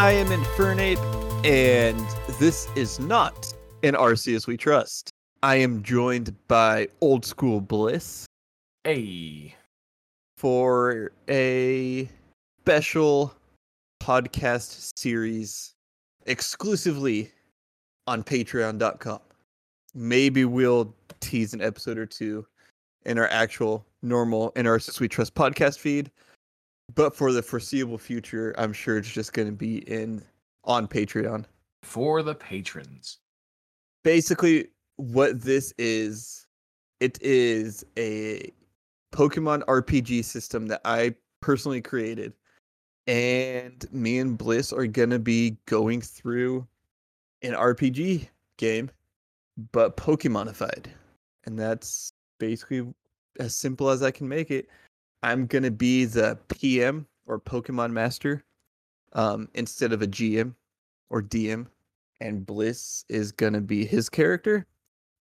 I 0.00 0.12
am 0.12 0.28
Infernape, 0.28 0.96
and 1.44 2.00
this 2.38 2.68
is 2.74 2.98
not 2.98 3.52
In 3.82 3.94
Arceus 3.94 4.46
We 4.46 4.56
Trust. 4.56 5.10
I 5.42 5.56
am 5.56 5.82
joined 5.82 6.34
by 6.48 6.88
Old 7.02 7.26
School 7.26 7.60
Bliss 7.60 8.24
Hey. 8.82 9.54
for 10.38 11.12
a 11.28 12.08
special 12.62 13.34
podcast 14.02 14.98
series 14.98 15.74
exclusively 16.24 17.30
on 18.06 18.22
patreon.com. 18.22 19.20
Maybe 19.94 20.46
we'll 20.46 20.94
tease 21.20 21.52
an 21.52 21.60
episode 21.60 21.98
or 21.98 22.06
two 22.06 22.46
in 23.04 23.18
our 23.18 23.28
actual 23.28 23.84
normal 24.00 24.50
in 24.56 24.66
our 24.66 24.80
We 24.98 25.08
Trust 25.08 25.34
podcast 25.34 25.78
feed. 25.78 26.10
But 26.94 27.14
for 27.14 27.32
the 27.32 27.42
foreseeable 27.42 27.98
future, 27.98 28.54
I'm 28.58 28.72
sure 28.72 28.98
it's 28.98 29.10
just 29.10 29.32
going 29.32 29.48
to 29.48 29.54
be 29.54 29.78
in 29.90 30.22
on 30.64 30.88
Patreon. 30.88 31.44
For 31.82 32.22
the 32.22 32.34
patrons. 32.34 33.18
Basically, 34.02 34.68
what 34.96 35.40
this 35.40 35.72
is, 35.78 36.46
it 37.00 37.20
is 37.22 37.84
a 37.98 38.52
Pokemon 39.12 39.64
RPG 39.64 40.24
system 40.24 40.66
that 40.68 40.80
I 40.84 41.14
personally 41.40 41.80
created. 41.80 42.32
And 43.06 43.84
me 43.92 44.18
and 44.18 44.38
Bliss 44.38 44.72
are 44.72 44.86
going 44.86 45.10
to 45.10 45.18
be 45.18 45.56
going 45.66 46.00
through 46.00 46.66
an 47.42 47.52
RPG 47.52 48.28
game, 48.56 48.90
but 49.72 49.96
Pokemonified. 49.96 50.86
And 51.44 51.58
that's 51.58 52.12
basically 52.38 52.86
as 53.38 53.54
simple 53.54 53.90
as 53.90 54.02
I 54.02 54.10
can 54.10 54.28
make 54.28 54.50
it. 54.50 54.68
I'm 55.22 55.46
going 55.46 55.62
to 55.64 55.70
be 55.70 56.04
the 56.04 56.38
PM 56.48 57.06
or 57.26 57.38
Pokemon 57.38 57.92
Master 57.92 58.44
um, 59.12 59.48
instead 59.54 59.92
of 59.92 60.02
a 60.02 60.06
GM 60.06 60.54
or 61.10 61.22
DM. 61.22 61.66
And 62.20 62.44
Bliss 62.44 63.04
is 63.08 63.32
going 63.32 63.54
to 63.54 63.60
be 63.60 63.84
his 63.84 64.08
character. 64.08 64.66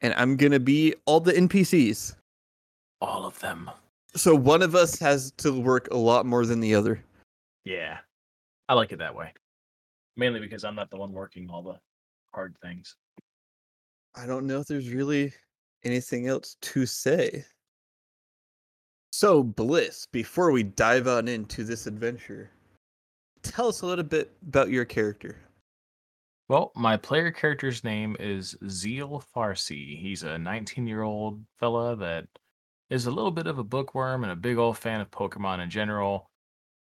And 0.01 0.13
I'm 0.15 0.37
going 0.37 0.51
to 0.51 0.59
be 0.59 0.95
all 1.05 1.19
the 1.19 1.33
NPCs. 1.33 2.15
All 3.01 3.25
of 3.25 3.39
them. 3.39 3.69
So 4.15 4.35
one 4.35 4.61
of 4.61 4.75
us 4.75 4.99
has 4.99 5.31
to 5.37 5.59
work 5.59 5.87
a 5.91 5.97
lot 5.97 6.25
more 6.25 6.45
than 6.45 6.59
the 6.59 6.75
other. 6.75 7.03
Yeah. 7.63 7.99
I 8.67 8.73
like 8.73 8.91
it 8.91 8.99
that 8.99 9.15
way. 9.15 9.33
Mainly 10.17 10.39
because 10.39 10.63
I'm 10.63 10.75
not 10.75 10.89
the 10.89 10.97
one 10.97 11.11
working 11.13 11.49
all 11.49 11.61
the 11.61 11.79
hard 12.33 12.55
things. 12.61 12.95
I 14.15 14.25
don't 14.25 14.47
know 14.47 14.59
if 14.59 14.67
there's 14.67 14.89
really 14.89 15.33
anything 15.83 16.27
else 16.27 16.57
to 16.61 16.85
say. 16.85 17.45
So, 19.21 19.43
Bliss, 19.43 20.05
before 20.05 20.49
we 20.49 20.63
dive 20.63 21.05
on 21.05 21.27
into 21.27 21.65
this 21.65 21.87
adventure, 21.87 22.51
tell 23.43 23.67
us 23.67 23.81
a 23.81 23.85
little 23.85 24.05
bit 24.05 24.31
about 24.47 24.69
your 24.69 24.85
character. 24.85 25.41
Well, 26.47 26.71
my 26.73 26.95
player 26.95 27.29
character's 27.29 27.83
name 27.83 28.15
is 28.17 28.55
Zeal 28.69 29.21
Farsi. 29.35 29.99
He's 29.99 30.23
a 30.23 30.37
19 30.37 30.87
year 30.87 31.01
old 31.01 31.43
fella 31.57 31.97
that 31.97 32.27
is 32.89 33.07
a 33.07 33.11
little 33.11 33.31
bit 33.31 33.45
of 33.45 33.59
a 33.59 33.63
bookworm 33.65 34.23
and 34.23 34.31
a 34.31 34.37
big 34.37 34.57
old 34.57 34.77
fan 34.77 35.01
of 35.01 35.11
Pokemon 35.11 35.61
in 35.61 35.69
general. 35.69 36.29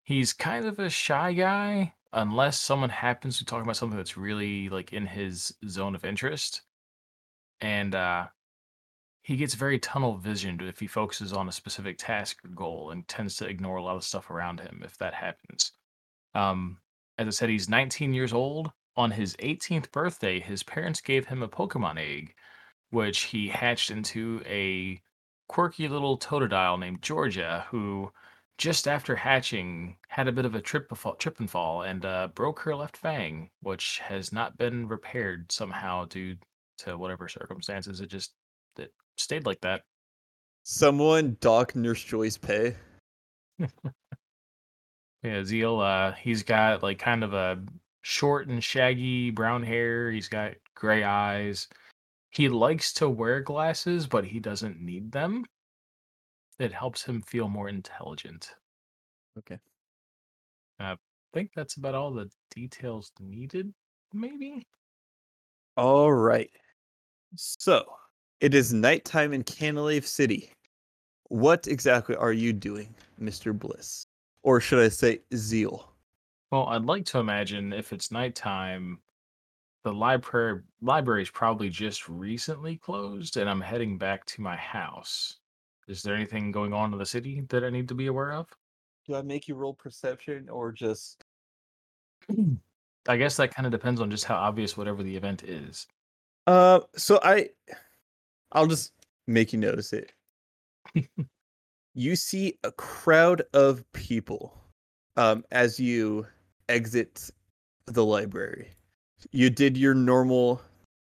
He's 0.04 0.32
kind 0.32 0.64
of 0.64 0.78
a 0.78 0.88
shy 0.88 1.34
guy 1.34 1.92
unless 2.14 2.58
someone 2.58 2.88
happens 2.88 3.36
to 3.36 3.44
talk 3.44 3.62
about 3.62 3.76
something 3.76 3.98
that's 3.98 4.16
really 4.16 4.70
like 4.70 4.94
in 4.94 5.04
his 5.04 5.52
zone 5.68 5.94
of 5.94 6.06
interest. 6.06 6.62
And 7.60 7.94
uh 7.94 8.28
he 9.24 9.36
gets 9.36 9.54
very 9.54 9.78
tunnel 9.78 10.18
visioned 10.18 10.60
if 10.60 10.78
he 10.78 10.86
focuses 10.86 11.32
on 11.32 11.48
a 11.48 11.52
specific 11.52 11.96
task 11.96 12.44
or 12.44 12.48
goal 12.48 12.90
and 12.90 13.08
tends 13.08 13.36
to 13.38 13.46
ignore 13.46 13.78
a 13.78 13.82
lot 13.82 13.96
of 13.96 14.04
stuff 14.04 14.30
around 14.30 14.60
him 14.60 14.82
if 14.84 14.98
that 14.98 15.14
happens. 15.14 15.72
Um, 16.34 16.76
as 17.16 17.26
I 17.26 17.30
said, 17.30 17.48
he's 17.48 17.68
19 17.68 18.12
years 18.12 18.34
old. 18.34 18.70
On 18.96 19.10
his 19.10 19.34
18th 19.36 19.90
birthday, 19.92 20.40
his 20.40 20.62
parents 20.62 21.00
gave 21.00 21.26
him 21.26 21.42
a 21.42 21.48
Pokemon 21.48 21.98
egg, 21.98 22.34
which 22.90 23.22
he 23.22 23.48
hatched 23.48 23.90
into 23.90 24.42
a 24.44 25.00
quirky 25.48 25.88
little 25.88 26.18
Totodile 26.18 26.78
named 26.78 27.00
Georgia, 27.00 27.66
who 27.70 28.12
just 28.58 28.86
after 28.86 29.16
hatching 29.16 29.96
had 30.08 30.28
a 30.28 30.32
bit 30.32 30.44
of 30.44 30.54
a 30.54 30.60
trip, 30.60 30.92
trip 31.18 31.40
and 31.40 31.50
fall 31.50 31.80
and 31.80 32.04
uh, 32.04 32.28
broke 32.34 32.60
her 32.60 32.76
left 32.76 32.98
fang, 32.98 33.48
which 33.62 34.00
has 34.00 34.34
not 34.34 34.58
been 34.58 34.86
repaired 34.86 35.50
somehow 35.50 36.04
due 36.04 36.36
to 36.76 36.98
whatever 36.98 37.26
circumstances. 37.26 38.02
It 38.02 38.10
just 38.10 38.34
it 38.76 38.92
stayed 39.16 39.46
like 39.46 39.60
that. 39.62 39.82
Someone 40.62 41.36
dock 41.40 41.76
Nurse 41.76 42.02
Joy's 42.02 42.38
pay. 42.38 42.74
Yeah, 45.22 45.42
Zeal, 45.42 45.80
uh, 45.80 46.12
he's 46.12 46.42
got 46.42 46.82
like 46.82 46.98
kind 46.98 47.24
of 47.24 47.32
a 47.32 47.58
short 48.02 48.46
and 48.48 48.62
shaggy 48.62 49.30
brown 49.30 49.62
hair. 49.62 50.10
He's 50.10 50.28
got 50.28 50.52
gray 50.74 51.02
eyes. 51.02 51.66
He 52.30 52.50
likes 52.50 52.92
to 52.94 53.08
wear 53.08 53.40
glasses, 53.40 54.06
but 54.06 54.26
he 54.26 54.38
doesn't 54.38 54.80
need 54.80 55.10
them. 55.10 55.46
It 56.58 56.72
helps 56.72 57.02
him 57.02 57.22
feel 57.22 57.48
more 57.48 57.70
intelligent. 57.70 58.54
Okay. 59.38 59.58
I 60.78 60.96
think 61.32 61.52
that's 61.56 61.76
about 61.76 61.94
all 61.94 62.12
the 62.12 62.30
details 62.54 63.10
needed, 63.18 63.72
maybe? 64.12 64.66
All 65.76 66.12
right. 66.12 66.50
So, 67.36 67.84
it 68.40 68.54
is 68.54 68.72
nighttime 68.72 69.32
in 69.32 69.42
Canalave 69.42 70.06
City. 70.06 70.52
What 71.28 71.66
exactly 71.66 72.16
are 72.16 72.32
you 72.32 72.52
doing, 72.52 72.94
Mr. 73.20 73.56
Bliss? 73.58 74.06
Or 74.42 74.60
should 74.60 74.84
I 74.84 74.88
say 74.88 75.20
Zeal? 75.34 75.90
Well, 76.50 76.66
I'd 76.66 76.84
like 76.84 77.04
to 77.06 77.18
imagine 77.18 77.72
if 77.72 77.92
it's 77.92 78.12
nighttime, 78.12 78.98
the 79.84 79.92
library 79.92 80.60
library's 80.80 81.30
probably 81.30 81.68
just 81.68 82.08
recently 82.08 82.76
closed, 82.76 83.36
and 83.36 83.48
I'm 83.48 83.60
heading 83.60 83.98
back 83.98 84.24
to 84.26 84.42
my 84.42 84.56
house. 84.56 85.38
Is 85.88 86.02
there 86.02 86.14
anything 86.14 86.50
going 86.50 86.72
on 86.72 86.92
in 86.92 86.98
the 86.98 87.06
city 87.06 87.42
that 87.48 87.64
I 87.64 87.70
need 87.70 87.88
to 87.88 87.94
be 87.94 88.06
aware 88.06 88.32
of? 88.32 88.48
Do 89.06 89.14
I 89.14 89.22
make 89.22 89.48
you 89.48 89.54
roll 89.54 89.74
perception 89.74 90.48
or 90.48 90.72
just 90.72 91.24
I 93.08 93.16
guess 93.18 93.36
that 93.36 93.54
kind 93.54 93.66
of 93.66 93.72
depends 93.72 94.00
on 94.00 94.10
just 94.10 94.24
how 94.24 94.36
obvious 94.36 94.76
whatever 94.76 95.02
the 95.02 95.14
event 95.14 95.42
is. 95.44 95.86
Uh 96.46 96.80
so 96.96 97.20
I 97.22 97.50
I'll 98.54 98.66
just 98.66 98.92
make 99.26 99.52
you 99.52 99.58
notice 99.58 99.92
it. 99.92 100.12
you 101.94 102.16
see 102.16 102.58
a 102.64 102.72
crowd 102.72 103.42
of 103.52 103.84
people 103.92 104.60
um 105.16 105.44
as 105.50 105.78
you 105.78 106.26
exit 106.68 107.30
the 107.86 108.04
library. 108.04 108.70
You 109.32 109.50
did 109.50 109.76
your 109.76 109.94
normal 109.94 110.60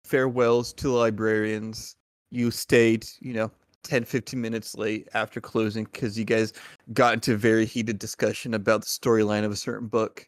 farewells 0.05 0.73
to 0.75 0.89
the 0.89 0.93
librarians. 0.93 1.97
You 2.31 2.51
stayed, 2.51 3.07
you 3.21 3.33
know, 3.33 3.51
10 3.85 4.05
15 4.05 4.41
minutes 4.41 4.77
late 4.77 5.09
after 5.15 5.41
closing 5.41 5.87
cuz 5.87 6.19
you 6.19 6.25
guys 6.25 6.53
got 6.93 7.15
into 7.15 7.37
very 7.37 7.67
heated 7.67 7.99
discussion 7.99 8.55
about 8.55 8.83
the 8.83 8.87
storyline 8.87 9.45
of 9.45 9.53
a 9.53 9.57
certain 9.57 9.89
book. 9.89 10.27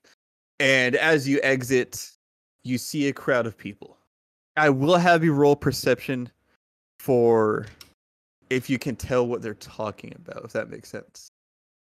And 0.61 0.97
as 0.97 1.29
you 1.29 1.41
exit, 1.43 2.13
you 2.65 2.79
see 2.79 3.09
a 3.09 3.13
crowd 3.13 3.47
of 3.47 3.57
people. 3.57 3.99
I 4.57 4.71
will 4.71 4.97
have 4.97 5.23
you 5.23 5.33
roll 5.33 5.55
perception 5.57 6.31
for 7.01 7.67
if 8.51 8.71
you 8.71 8.79
can 8.79 8.97
tell 8.97 9.27
what 9.27 9.43
they're 9.43 9.55
talking 9.55 10.13
about, 10.17 10.45
if 10.45 10.53
that 10.53 10.71
makes 10.71 10.89
sense. 10.89 11.29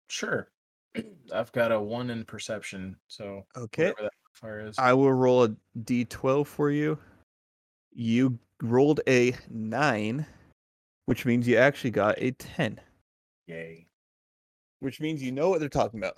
Sure. 0.09 0.49
I've 1.35 1.53
got 1.53 1.73
a 1.73 1.81
one 1.81 2.11
in 2.11 2.25
perception, 2.25 2.97
so 3.09 3.45
Okay. 3.57 3.91
whatever 3.91 4.03
that 4.03 4.13
fire 4.33 4.67
is. 4.67 4.79
I 4.79 4.93
will 4.93 5.13
roll 5.13 5.45
a 5.45 5.57
d12 5.81 6.47
for 6.47 6.71
you. 6.71 6.99
You 7.93 8.39
rolled 8.63 9.01
a 9.09 9.35
9, 9.51 10.27
which 11.07 11.25
means 11.25 11.47
you 11.47 11.57
actually 11.57 11.91
got 11.91 12.17
a 12.19 12.33
10, 12.33 12.81
Yay. 13.47 13.87
which 14.81 15.01
means 15.01 15.23
you 15.23 15.33
know 15.33 15.49
what 15.51 15.61
they're 15.61 15.69
talking 15.69 16.01
about. 16.01 16.17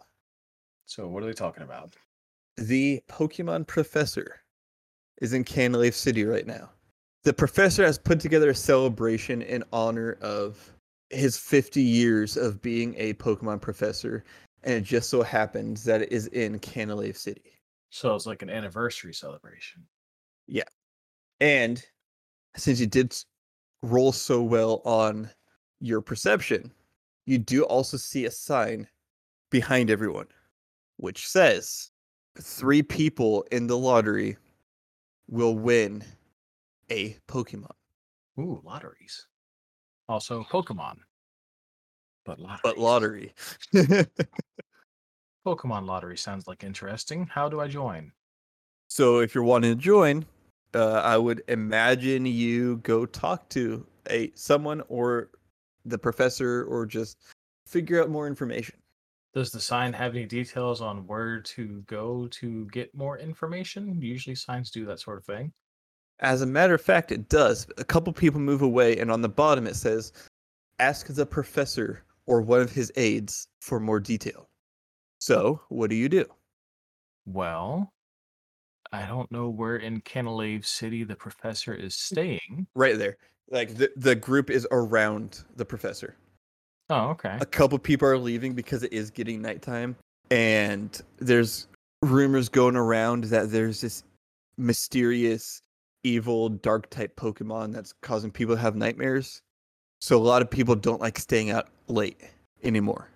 So 0.87 1.09
what 1.09 1.23
are 1.23 1.27
they 1.27 1.33
talking 1.33 1.63
about? 1.65 1.95
The 2.57 3.03
Pokemon 3.11 3.67
professor 3.67 4.41
is 5.21 5.33
in 5.33 5.45
Canalave 5.45 5.95
City 5.95 6.25
right 6.25 6.47
now. 6.47 6.71
The 7.27 7.35
professor 7.35 7.85
has 7.85 7.99
put 7.99 8.21
together 8.21 8.51
a 8.51 8.55
celebration 8.55 9.43
in 9.43 9.65
honor 9.73 10.17
of 10.21 10.73
his 11.11 11.37
50 11.37 11.83
years 11.83 12.37
of 12.37 12.63
being 12.63 12.95
a 12.99 13.15
Pokemon 13.15 13.61
professor, 13.61 14.23
and 14.63 14.75
it 14.75 14.85
just 14.85 15.11
so 15.11 15.25
happens 15.25 15.83
that 15.83 16.03
it 16.03 16.13
is 16.13 16.29
in 16.29 16.61
Canalave 16.61 17.17
City. 17.17 17.59
So 17.91 18.15
it's 18.15 18.27
like 18.27 18.43
an 18.43 18.49
anniversary 18.49 19.13
celebration. 19.13 19.83
Yeah. 20.47 20.69
And 21.41 21.85
since 22.57 22.79
you 22.79 22.87
did 22.87 23.13
roll 23.83 24.13
so 24.13 24.41
well 24.41 24.81
on 24.85 25.29
your 25.81 26.03
perception, 26.03 26.71
you 27.27 27.39
do 27.39 27.65
also 27.65 27.97
see 27.97 28.27
a 28.27 28.31
sign 28.31 28.87
behind 29.51 29.91
everyone, 29.91 30.29
which 30.99 31.27
says 31.27 31.91
three 32.41 32.85
people 32.85 33.45
in 33.51 33.67
the 33.67 33.77
lottery 33.77 34.37
will 35.29 35.57
win 35.57 36.05
a 36.91 37.17
Pokemon. 37.29 37.71
Ooh, 38.39 38.61
lotteries. 38.65 39.27
Also 40.09 40.45
Pokemon. 40.51 40.97
But 42.25 42.39
lotteries. 42.39 42.61
But 42.63 42.79
lottery. 42.79 43.35
Pokemon 45.47 45.87
lottery 45.87 46.19
sounds 46.19 46.47
like 46.47 46.65
interesting. 46.65 47.27
How 47.27 47.49
do 47.49 47.61
I 47.61 47.69
join? 47.69 48.13
So 48.89 49.21
if 49.21 49.35
you're 49.35 49.45
wanting 49.45 49.77
to 49.77 49.81
join, 49.81 50.27
uh, 50.75 51.03
I 51.05 51.17
would 51.17 51.43
imagine 51.49 52.27
you 52.27 52.79
go 52.79 53.07
talk 53.07 53.49
to 53.51 53.87
a 54.11 54.31
someone 54.35 54.83
or 54.89 55.31
the 55.85 55.99
professor 55.99 56.65
or 56.65 56.85
just 56.87 57.19
figure 57.67 58.03
out 58.03 58.11
more 58.11 58.27
information. 58.27 58.77
Does 59.35 59.51
the 59.51 59.61
sign 59.61 59.93
have 59.93 60.15
any 60.15 60.25
details 60.25 60.81
on 60.81 61.07
where 61.07 61.41
to 61.41 61.83
go 61.87 62.27
to 62.29 62.67
get 62.67 62.95
more 62.95 63.19
information? 63.19 64.01
Usually 64.01 64.35
signs 64.35 64.71
do 64.71 64.85
that 64.87 64.99
sort 65.01 65.19
of 65.19 65.25
thing. 65.25 65.53
As 66.21 66.43
a 66.43 66.47
matter 66.47 66.75
of 66.75 66.81
fact, 66.81 67.13
it 67.13 67.29
does. 67.29 67.67
A 67.79 67.85
couple 67.85 68.13
people 68.13 68.41
move 68.41 68.63
away, 68.63 68.99
and 68.99 69.11
on 69.11 69.23
the 69.23 69.29
bottom 69.29 69.67
it 69.67 69.77
says, 69.77 70.13
"Ask 70.79 71.07
the 71.09 71.27
professor 71.27 72.05
or 72.27 72.41
one 72.41 72.61
of 72.61 72.73
his 72.73 72.91
aides 72.97 73.49
for 73.61 73.79
more 73.79 74.01
detail." 74.01 74.49
So, 75.19 75.61
what 75.69 75.91
do 75.91 75.97
you 75.97 76.09
do? 76.09 76.27
Well, 77.27 77.93
I 78.93 79.07
don't 79.07 79.31
know 79.31 79.49
where 79.49 79.77
in 79.77 80.01
Canalave 80.01 80.65
City 80.65 81.05
the 81.05 81.17
professor 81.17 81.75
is 81.75 81.95
mm, 81.95 81.99
staying. 81.99 82.67
Right 82.75 82.99
there, 82.99 83.17
like 83.51 83.75
the 83.77 83.91
the 83.97 84.15
group 84.15 84.51
is 84.51 84.67
around 84.71 85.45
the 85.57 85.65
professor. 85.65 86.17
Oh, 86.89 87.09
okay. 87.09 87.37
a 87.41 87.47
couple 87.47 87.77
people 87.81 88.07
are 88.07 88.17
leaving 88.17 88.55
because 88.55 88.85
it 88.85 88.93
is 88.93 89.11
getting 89.11 89.43
nighttime 89.43 89.97
and 90.31 91.01
there's 91.19 91.67
rumors 92.03 92.49
going 92.49 92.77
around 92.77 93.25
that 93.25 93.51
there's 93.51 93.81
this 93.81 94.05
mysterious 94.59 95.63
evil 96.07 96.49
dark 96.49 96.89
type 96.91 97.15
pokemon 97.17 97.73
that's 97.73 97.93
causing 98.03 98.31
people 98.31 98.55
to 98.55 98.61
have 98.61 98.77
nightmares 98.77 99.43
so 100.01 100.17
a 100.17 100.23
lot 100.23 100.43
of 100.43 100.51
people 100.51 100.75
don't 100.75 101.01
like 101.01 101.19
staying 101.19 101.51
out 101.51 101.69
late 101.89 102.21
anymore 102.63 103.11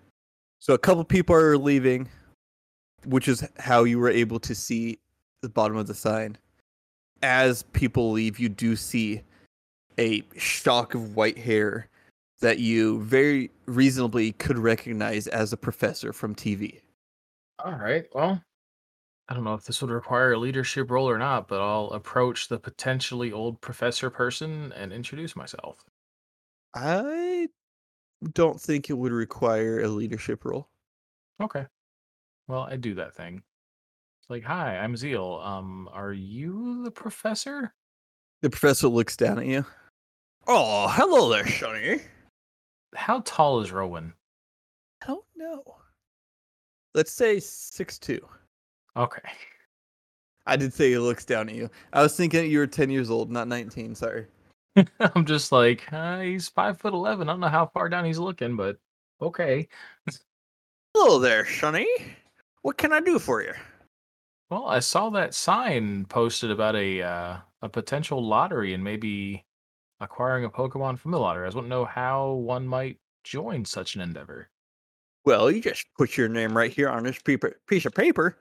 so 0.58 0.74
a 0.74 0.78
couple 0.78 1.04
people 1.04 1.34
are 1.34 1.56
leaving 1.56 2.08
which 3.06 3.28
is 3.28 3.46
how 3.58 3.84
you 3.84 3.98
were 3.98 4.10
able 4.10 4.38
to 4.38 4.54
see 4.54 4.98
the 5.42 5.48
bottom 5.48 5.76
of 5.76 5.86
the 5.86 5.94
sign 5.94 6.36
as 7.22 7.62
people 7.72 8.12
leave 8.12 8.38
you 8.38 8.48
do 8.48 8.74
see 8.76 9.22
a 9.98 10.22
shock 10.36 10.94
of 10.94 11.14
white 11.14 11.38
hair 11.38 11.88
that 12.40 12.58
you 12.58 13.00
very 13.02 13.50
reasonably 13.66 14.32
could 14.32 14.58
recognize 14.58 15.26
as 15.26 15.52
a 15.52 15.56
professor 15.56 16.12
from 16.12 16.34
TV. 16.34 16.80
All 17.62 17.72
right. 17.72 18.06
Well, 18.14 18.42
I 19.30 19.34
don't 19.34 19.44
know 19.44 19.54
if 19.54 19.64
this 19.64 19.80
would 19.80 19.92
require 19.92 20.32
a 20.32 20.38
leadership 20.38 20.90
role 20.90 21.08
or 21.08 21.16
not, 21.16 21.46
but 21.46 21.60
I'll 21.60 21.90
approach 21.90 22.48
the 22.48 22.58
potentially 22.58 23.30
old 23.30 23.60
professor 23.60 24.10
person 24.10 24.72
and 24.72 24.92
introduce 24.92 25.36
myself. 25.36 25.84
I 26.74 27.46
don't 28.34 28.60
think 28.60 28.90
it 28.90 28.98
would 28.98 29.12
require 29.12 29.82
a 29.82 29.88
leadership 29.88 30.44
role. 30.44 30.68
Okay. 31.40 31.64
Well, 32.48 32.62
I 32.62 32.74
do 32.74 32.96
that 32.96 33.14
thing. 33.14 33.40
It's 34.20 34.30
like, 34.30 34.42
hi, 34.42 34.76
I'm 34.76 34.96
Zeal. 34.96 35.40
Um, 35.44 35.88
are 35.92 36.12
you 36.12 36.82
the 36.82 36.90
professor? 36.90 37.72
The 38.42 38.50
professor 38.50 38.88
looks 38.88 39.16
down 39.16 39.38
at 39.38 39.46
you. 39.46 39.64
Oh, 40.48 40.88
hello 40.88 41.30
there, 41.30 41.46
Sonny. 41.46 42.00
How 42.96 43.20
tall 43.24 43.60
is 43.60 43.70
Rowan? 43.70 44.12
I 45.02 45.06
don't 45.06 45.24
know. 45.36 45.62
Let's 46.94 47.12
say 47.12 47.38
six 47.38 47.96
two. 47.96 48.26
Okay. 48.96 49.22
I 50.46 50.56
did 50.56 50.72
say 50.72 50.90
he 50.90 50.98
looks 50.98 51.24
down 51.24 51.48
at 51.48 51.54
you. 51.54 51.70
I 51.92 52.02
was 52.02 52.16
thinking 52.16 52.50
you 52.50 52.58
were 52.58 52.66
ten 52.66 52.90
years 52.90 53.10
old, 53.10 53.30
not 53.30 53.48
nineteen. 53.48 53.94
Sorry. 53.94 54.26
I'm 55.00 55.24
just 55.24 55.52
like, 55.52 55.90
uh, 55.92 56.20
he's 56.20 56.48
five 56.48 56.78
foot 56.78 56.94
eleven. 56.94 57.28
I 57.28 57.32
don't 57.32 57.40
know 57.40 57.48
how 57.48 57.66
far 57.66 57.88
down 57.88 58.04
he's 58.04 58.18
looking, 58.18 58.56
but 58.56 58.78
okay. 59.20 59.68
Hello 60.94 61.18
there, 61.18 61.46
Sonny. 61.46 61.86
What 62.62 62.78
can 62.78 62.92
I 62.92 63.00
do 63.00 63.18
for 63.18 63.42
you? 63.42 63.52
Well, 64.50 64.66
I 64.66 64.80
saw 64.80 65.10
that 65.10 65.34
sign 65.34 66.04
posted 66.06 66.50
about 66.50 66.74
a 66.74 67.02
uh, 67.02 67.36
a 67.62 67.68
potential 67.68 68.26
lottery 68.26 68.74
and 68.74 68.82
maybe 68.82 69.44
acquiring 70.00 70.44
a 70.44 70.50
Pokemon 70.50 70.98
from 70.98 71.12
the 71.12 71.18
lottery. 71.18 71.44
I 71.44 71.48
just 71.48 71.56
want 71.56 71.66
to 71.66 71.70
know 71.70 71.84
how 71.84 72.32
one 72.32 72.66
might 72.66 72.98
join 73.22 73.64
such 73.64 73.94
an 73.94 74.00
endeavor. 74.00 74.48
Well, 75.24 75.50
you 75.50 75.60
just 75.60 75.86
put 75.96 76.16
your 76.16 76.28
name 76.28 76.56
right 76.56 76.72
here 76.72 76.88
on 76.88 77.04
this 77.04 77.20
paper, 77.20 77.60
piece 77.68 77.84
of 77.84 77.94
paper 77.94 78.38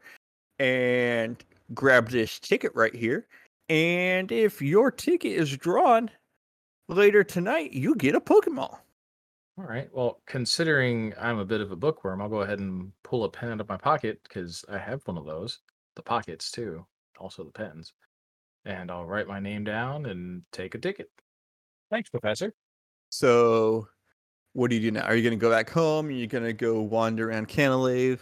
and 0.60 1.44
grab 1.74 2.10
this 2.10 2.40
ticket 2.40 2.72
right 2.76 2.94
here. 2.94 3.28
And 3.70 4.32
if 4.32 4.62
your 4.62 4.92
ticket 4.92 5.34
is 5.34 5.56
drawn 5.56 6.10
later 6.88 7.24
tonight, 7.24 7.72
you 7.72 7.96
get 7.96 8.16
a 8.16 8.22
Pokemon. 8.22 8.78
All 9.58 9.66
right. 9.66 9.90
Well, 9.94 10.22
considering 10.26 11.14
I'm 11.20 11.38
a 11.38 11.46
bit 11.46 11.62
of 11.62 11.72
a 11.72 11.76
bookworm, 11.76 12.22
I'll 12.22 12.30
go 12.30 12.42
ahead 12.42 12.60
and 12.60 12.92
pull 13.04 13.26
a 13.26 13.30
pen 13.30 13.52
out 13.52 13.62
of 13.62 13.70
my 13.70 13.78
pocket 13.78 14.20
because 14.24 14.64
I 14.72 14.78
have 14.78 15.02
one 15.06 15.18
of 15.18 15.26
those. 15.26 15.60
The 15.96 16.02
pockets 16.02 16.50
too, 16.50 16.86
also 17.20 17.44
the 17.44 17.52
pens. 17.52 17.94
And 18.66 18.90
I'll 18.90 19.06
write 19.06 19.28
my 19.28 19.40
name 19.40 19.64
down 19.64 20.06
and 20.06 20.44
take 20.52 20.76
a 20.76 20.78
ticket. 20.78 21.10
Thanks, 21.92 22.10
Professor. 22.10 22.54
So, 23.10 23.88
what 24.54 24.70
do 24.70 24.78
you 24.78 24.82
do 24.82 24.92
now? 24.92 25.06
Are 25.06 25.16
you 25.16 25.24
going 25.24 25.38
to 25.38 25.42
go 25.42 25.50
back 25.50 25.70
home? 25.70 26.08
Are 26.08 26.12
you 26.12 26.28
going 26.28 26.44
to 26.44 26.54
go 26.54 26.82
wander 26.82 27.30
around 27.30 27.50
Canalave? 27.50 28.20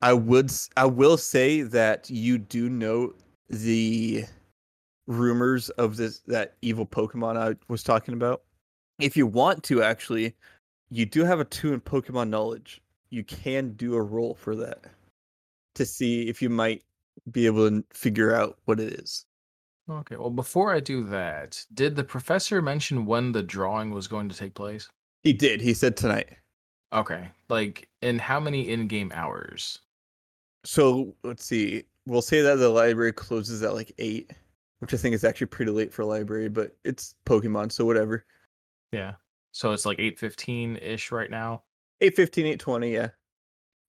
I 0.00 0.12
would, 0.12 0.52
I 0.76 0.86
will 0.86 1.16
say 1.16 1.62
that 1.62 2.08
you 2.08 2.38
do 2.38 2.68
know 2.68 3.14
the 3.48 4.24
rumors 5.06 5.70
of 5.70 5.96
this 5.96 6.20
that 6.26 6.54
evil 6.62 6.86
Pokemon 6.86 7.36
I 7.36 7.56
was 7.68 7.82
talking 7.82 8.14
about. 8.14 8.42
If 9.00 9.16
you 9.16 9.26
want 9.26 9.62
to, 9.64 9.82
actually, 9.82 10.34
you 10.90 11.06
do 11.06 11.24
have 11.24 11.40
a 11.40 11.44
two 11.44 11.72
in 11.72 11.80
Pokemon 11.80 12.28
knowledge. 12.28 12.82
You 13.10 13.24
can 13.24 13.72
do 13.72 13.94
a 13.94 14.02
roll 14.02 14.34
for 14.34 14.54
that 14.56 14.84
to 15.74 15.86
see 15.86 16.28
if 16.28 16.42
you 16.42 16.50
might 16.50 16.82
be 17.30 17.46
able 17.46 17.68
to 17.68 17.84
figure 17.90 18.34
out 18.34 18.58
what 18.66 18.80
it 18.80 18.92
is. 18.94 19.24
Okay. 19.90 20.16
Well, 20.16 20.30
before 20.30 20.74
I 20.74 20.80
do 20.80 21.04
that, 21.04 21.64
did 21.72 21.96
the 21.96 22.04
professor 22.04 22.60
mention 22.60 23.06
when 23.06 23.32
the 23.32 23.42
drawing 23.42 23.90
was 23.90 24.06
going 24.06 24.28
to 24.28 24.36
take 24.36 24.54
place? 24.54 24.88
He 25.22 25.32
did. 25.32 25.60
He 25.60 25.72
said 25.72 25.96
tonight. 25.96 26.36
Okay. 26.92 27.30
Like, 27.48 27.88
in 28.02 28.18
how 28.18 28.38
many 28.38 28.68
in 28.68 28.86
game 28.86 29.10
hours? 29.14 29.80
So 30.64 31.14
let's 31.22 31.44
see. 31.44 31.84
We'll 32.06 32.22
say 32.22 32.40
that 32.40 32.56
the 32.56 32.68
library 32.68 33.12
closes 33.12 33.62
at 33.62 33.74
like 33.74 33.92
eight, 33.98 34.32
which 34.78 34.94
I 34.94 34.96
think 34.96 35.14
is 35.14 35.24
actually 35.24 35.48
pretty 35.48 35.70
late 35.72 35.92
for 35.92 36.02
a 36.02 36.06
library, 36.06 36.48
but 36.48 36.76
it's 36.84 37.14
Pokemon, 37.26 37.70
so 37.72 37.84
whatever. 37.84 38.24
Yeah. 38.92 39.14
So 39.52 39.72
it's 39.72 39.84
like 39.86 39.98
8:15 39.98 40.80
ish 40.82 41.10
right 41.12 41.30
now. 41.30 41.62
815, 42.00 42.46
820, 42.46 42.92
yeah. 42.92 43.08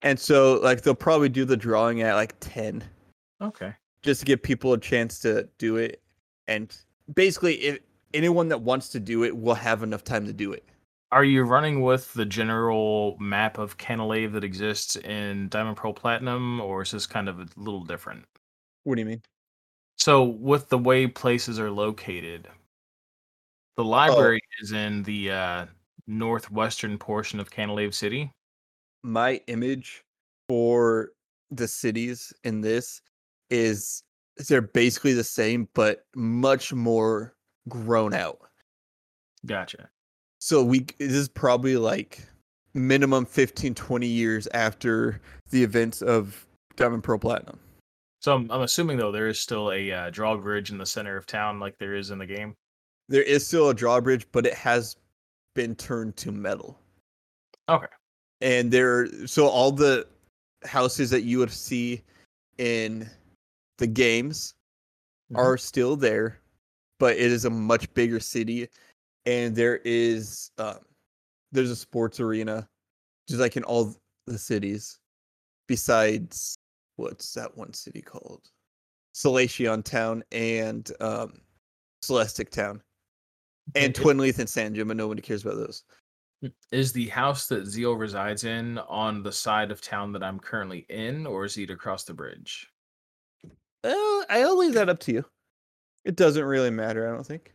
And 0.01 0.19
so 0.19 0.59
like 0.63 0.81
they'll 0.81 0.95
probably 0.95 1.29
do 1.29 1.45
the 1.45 1.57
drawing 1.57 2.01
at 2.01 2.15
like 2.15 2.35
10 2.39 2.83
Okay. 3.41 3.73
just 4.01 4.21
to 4.21 4.25
give 4.25 4.41
people 4.41 4.73
a 4.73 4.79
chance 4.79 5.19
to 5.19 5.47
do 5.57 5.75
it. 5.77 6.01
And 6.47 6.75
basically 7.13 7.55
if 7.55 7.79
anyone 8.13 8.47
that 8.49 8.61
wants 8.61 8.89
to 8.89 8.99
do 8.99 9.23
it 9.23 9.37
will 9.37 9.53
have 9.55 9.83
enough 9.83 10.03
time 10.03 10.25
to 10.25 10.33
do 10.33 10.51
it. 10.53 10.63
Are 11.11 11.23
you 11.23 11.43
running 11.43 11.81
with 11.81 12.13
the 12.13 12.25
general 12.25 13.17
map 13.19 13.57
of 13.57 13.77
Canalave 13.77 14.31
that 14.33 14.43
exists 14.43 14.95
in 14.95 15.49
Diamond 15.49 15.77
Pearl 15.77 15.93
Platinum, 15.93 16.61
or 16.61 16.83
is 16.83 16.91
this 16.91 17.07
kind 17.07 17.27
of 17.27 17.39
a 17.39 17.47
little 17.55 17.83
different? 17.83 18.25
What 18.83 18.95
do 18.95 19.01
you 19.01 19.07
mean? 19.07 19.21
So, 19.97 20.23
with 20.23 20.69
the 20.69 20.77
way 20.77 21.07
places 21.07 21.59
are 21.59 21.71
located, 21.71 22.47
the 23.75 23.83
library 23.83 24.39
is 24.61 24.71
in 24.71 25.01
the 25.03 25.31
uh, 25.31 25.65
northwestern 26.05 26.97
portion 26.97 27.39
of 27.39 27.49
Canalave 27.49 27.93
City. 27.95 28.31
My 29.03 29.41
image 29.47 30.03
for 30.47 31.09
the 31.49 31.67
cities 31.67 32.31
in 32.43 32.61
this 32.61 33.01
is 33.49 34.03
they're 34.47 34.61
basically 34.61 35.13
the 35.13 35.23
same, 35.23 35.67
but 35.73 36.05
much 36.15 36.71
more 36.71 37.35
grown 37.67 38.13
out. 38.13 38.39
Gotcha. 39.45 39.89
So 40.39 40.63
we 40.63 40.85
this 40.97 41.11
is 41.11 41.27
probably 41.29 41.75
like 41.77 42.25
minimum 42.73 43.25
15 43.25 43.75
20 43.75 44.07
years 44.07 44.47
after 44.53 45.19
the 45.49 45.63
events 45.63 46.01
of 46.01 46.45
Diamond 46.75 47.03
Pearl 47.03 47.19
Platinum. 47.19 47.59
So, 48.21 48.35
I'm, 48.35 48.51
I'm 48.51 48.61
assuming, 48.61 48.97
though, 48.97 49.13
there 49.13 49.29
is 49.29 49.39
still 49.39 49.71
a 49.71 49.91
uh, 49.91 50.09
drawbridge 50.09 50.71
in 50.71 50.77
the 50.77 50.85
center 50.85 51.15
of 51.15 51.25
town 51.25 51.57
like 51.57 51.77
there 51.77 51.95
is 51.95 52.11
in 52.11 52.17
the 52.19 52.25
game. 52.25 52.53
There 53.07 53.23
is 53.23 53.47
still 53.47 53.69
a 53.69 53.73
drawbridge, 53.73 54.27
but 54.33 54.45
it 54.45 54.53
has 54.55 54.97
been 55.55 55.73
turned 55.75 56.17
to 56.17 56.31
metal. 56.33 56.77
Okay. 57.69 57.87
And 58.41 58.71
there 58.71 59.07
so 59.27 59.47
all 59.47 59.71
the 59.71 60.07
houses 60.65 61.09
that 61.11 61.23
you 61.23 61.39
would 61.39 61.51
see 61.51 62.01
in 62.57 63.09
the 63.77 63.87
games 63.87 64.53
Mhm. 65.31 65.37
are 65.37 65.57
still 65.57 65.95
there, 65.95 66.39
but 66.97 67.15
it 67.15 67.31
is 67.31 67.45
a 67.45 67.49
much 67.49 67.93
bigger 67.93 68.19
city 68.19 68.67
and 69.25 69.55
there 69.55 69.77
is 69.83 70.51
um 70.57 70.79
there's 71.51 71.71
a 71.71 71.75
sports 71.75 72.19
arena 72.19 72.67
just 73.27 73.39
like 73.39 73.57
in 73.57 73.63
all 73.63 73.95
the 74.27 74.37
cities 74.37 74.99
besides 75.67 76.55
what's 76.95 77.33
that 77.33 77.55
one 77.57 77.73
city 77.73 78.01
called 78.01 78.41
Solaceon 79.15 79.83
Town 79.83 80.23
and 80.31 80.91
um 80.99 81.41
Celestic 82.01 82.49
Town 82.49 82.81
and 83.75 83.95
Okay. 83.97 84.03
Twinleaf 84.03 84.39
and 84.39 84.47
Sandgem, 84.47 84.87
but 84.87 84.97
nobody 84.97 85.21
cares 85.21 85.43
about 85.45 85.57
those. 85.57 85.83
Is 86.71 86.93
the 86.93 87.07
house 87.09 87.47
that 87.47 87.67
Zeal 87.67 87.93
resides 87.93 88.45
in 88.45 88.77
on 88.77 89.21
the 89.21 89.31
side 89.31 89.71
of 89.71 89.81
town 89.81 90.13
that 90.13 90.23
I'm 90.23 90.39
currently 90.39 90.85
in, 90.89 91.27
or 91.27 91.45
is 91.45 91.57
it 91.57 91.69
across 91.69 92.05
the 92.05 92.13
bridge? 92.13 92.67
Uh, 93.83 94.23
I'll 94.29 94.57
leave 94.57 94.73
that 94.73 94.89
up 94.89 94.99
to 95.01 95.11
you. 95.11 95.25
It 96.05 96.15
doesn't 96.15 96.43
really 96.43 96.69
matter, 96.69 97.07
I 97.07 97.13
don't 97.13 97.25
think. 97.25 97.53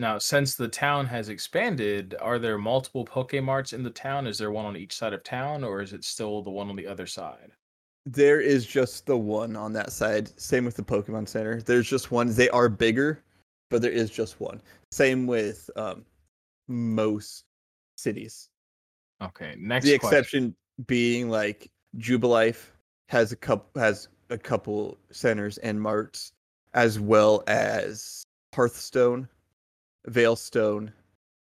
Now, 0.00 0.16
since 0.16 0.54
the 0.54 0.66
town 0.66 1.04
has 1.08 1.28
expanded, 1.28 2.16
are 2.22 2.38
there 2.38 2.56
multiple 2.56 3.04
Pokemarts 3.04 3.74
in 3.74 3.82
the 3.82 3.90
town? 3.90 4.26
Is 4.26 4.38
there 4.38 4.50
one 4.50 4.64
on 4.64 4.74
each 4.74 4.96
side 4.96 5.12
of 5.12 5.22
town, 5.22 5.62
or 5.62 5.82
is 5.82 5.92
it 5.92 6.04
still 6.04 6.40
the 6.40 6.48
one 6.48 6.70
on 6.70 6.76
the 6.76 6.86
other 6.86 7.06
side? 7.06 7.52
There 8.06 8.40
is 8.40 8.64
just 8.64 9.04
the 9.04 9.18
one 9.18 9.56
on 9.56 9.74
that 9.74 9.92
side. 9.92 10.30
Same 10.40 10.64
with 10.64 10.74
the 10.74 10.82
Pokemon 10.82 11.28
Center. 11.28 11.60
There's 11.60 11.86
just 11.86 12.10
one. 12.10 12.34
They 12.34 12.48
are 12.48 12.70
bigger, 12.70 13.22
but 13.68 13.82
there 13.82 13.90
is 13.90 14.08
just 14.08 14.40
one. 14.40 14.62
Same 14.90 15.26
with 15.26 15.68
um, 15.76 16.06
most 16.66 17.44
cities. 17.98 18.48
Okay, 19.22 19.54
next 19.58 19.84
the 19.84 19.98
question. 19.98 20.18
exception 20.18 20.56
being 20.86 21.28
like 21.28 21.70
Jubilife 21.98 22.70
has 23.10 23.32
a 23.32 23.36
couple 23.36 23.78
has 23.78 24.08
a 24.30 24.38
couple 24.38 24.96
centers 25.12 25.58
and 25.58 25.78
marts, 25.78 26.32
as 26.72 26.98
well 26.98 27.44
as 27.48 28.24
Hearthome, 28.54 29.28
Veilstone, 30.08 30.92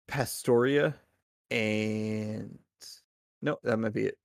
Pastoria, 0.07 0.95
and 1.51 2.57
no, 3.41 3.57
that 3.63 3.77
might 3.77 3.93
be 3.93 4.05
it. 4.05 4.17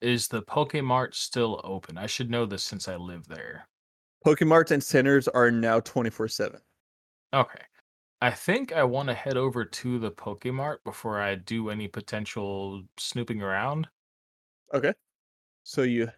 Is 0.00 0.28
the 0.28 0.42
Pokemart 0.42 1.14
still 1.14 1.60
open? 1.64 1.98
I 1.98 2.06
should 2.06 2.30
know 2.30 2.46
this 2.46 2.62
since 2.62 2.88
I 2.88 2.96
live 2.96 3.26
there. 3.26 3.66
Pokemarts 4.24 4.70
and 4.70 4.82
centers 4.82 5.28
are 5.28 5.50
now 5.50 5.80
twenty 5.80 6.10
four 6.10 6.28
seven. 6.28 6.60
Okay. 7.34 7.62
I 8.20 8.30
think 8.30 8.72
I 8.72 8.82
want 8.82 9.08
to 9.08 9.14
head 9.14 9.36
over 9.36 9.64
to 9.64 9.98
the 9.98 10.10
Pokemart 10.10 10.78
before 10.84 11.20
I 11.20 11.36
do 11.36 11.70
any 11.70 11.86
potential 11.86 12.82
snooping 12.98 13.42
around. 13.42 13.86
Okay. 14.74 14.92
So 15.62 15.82
you 15.82 16.08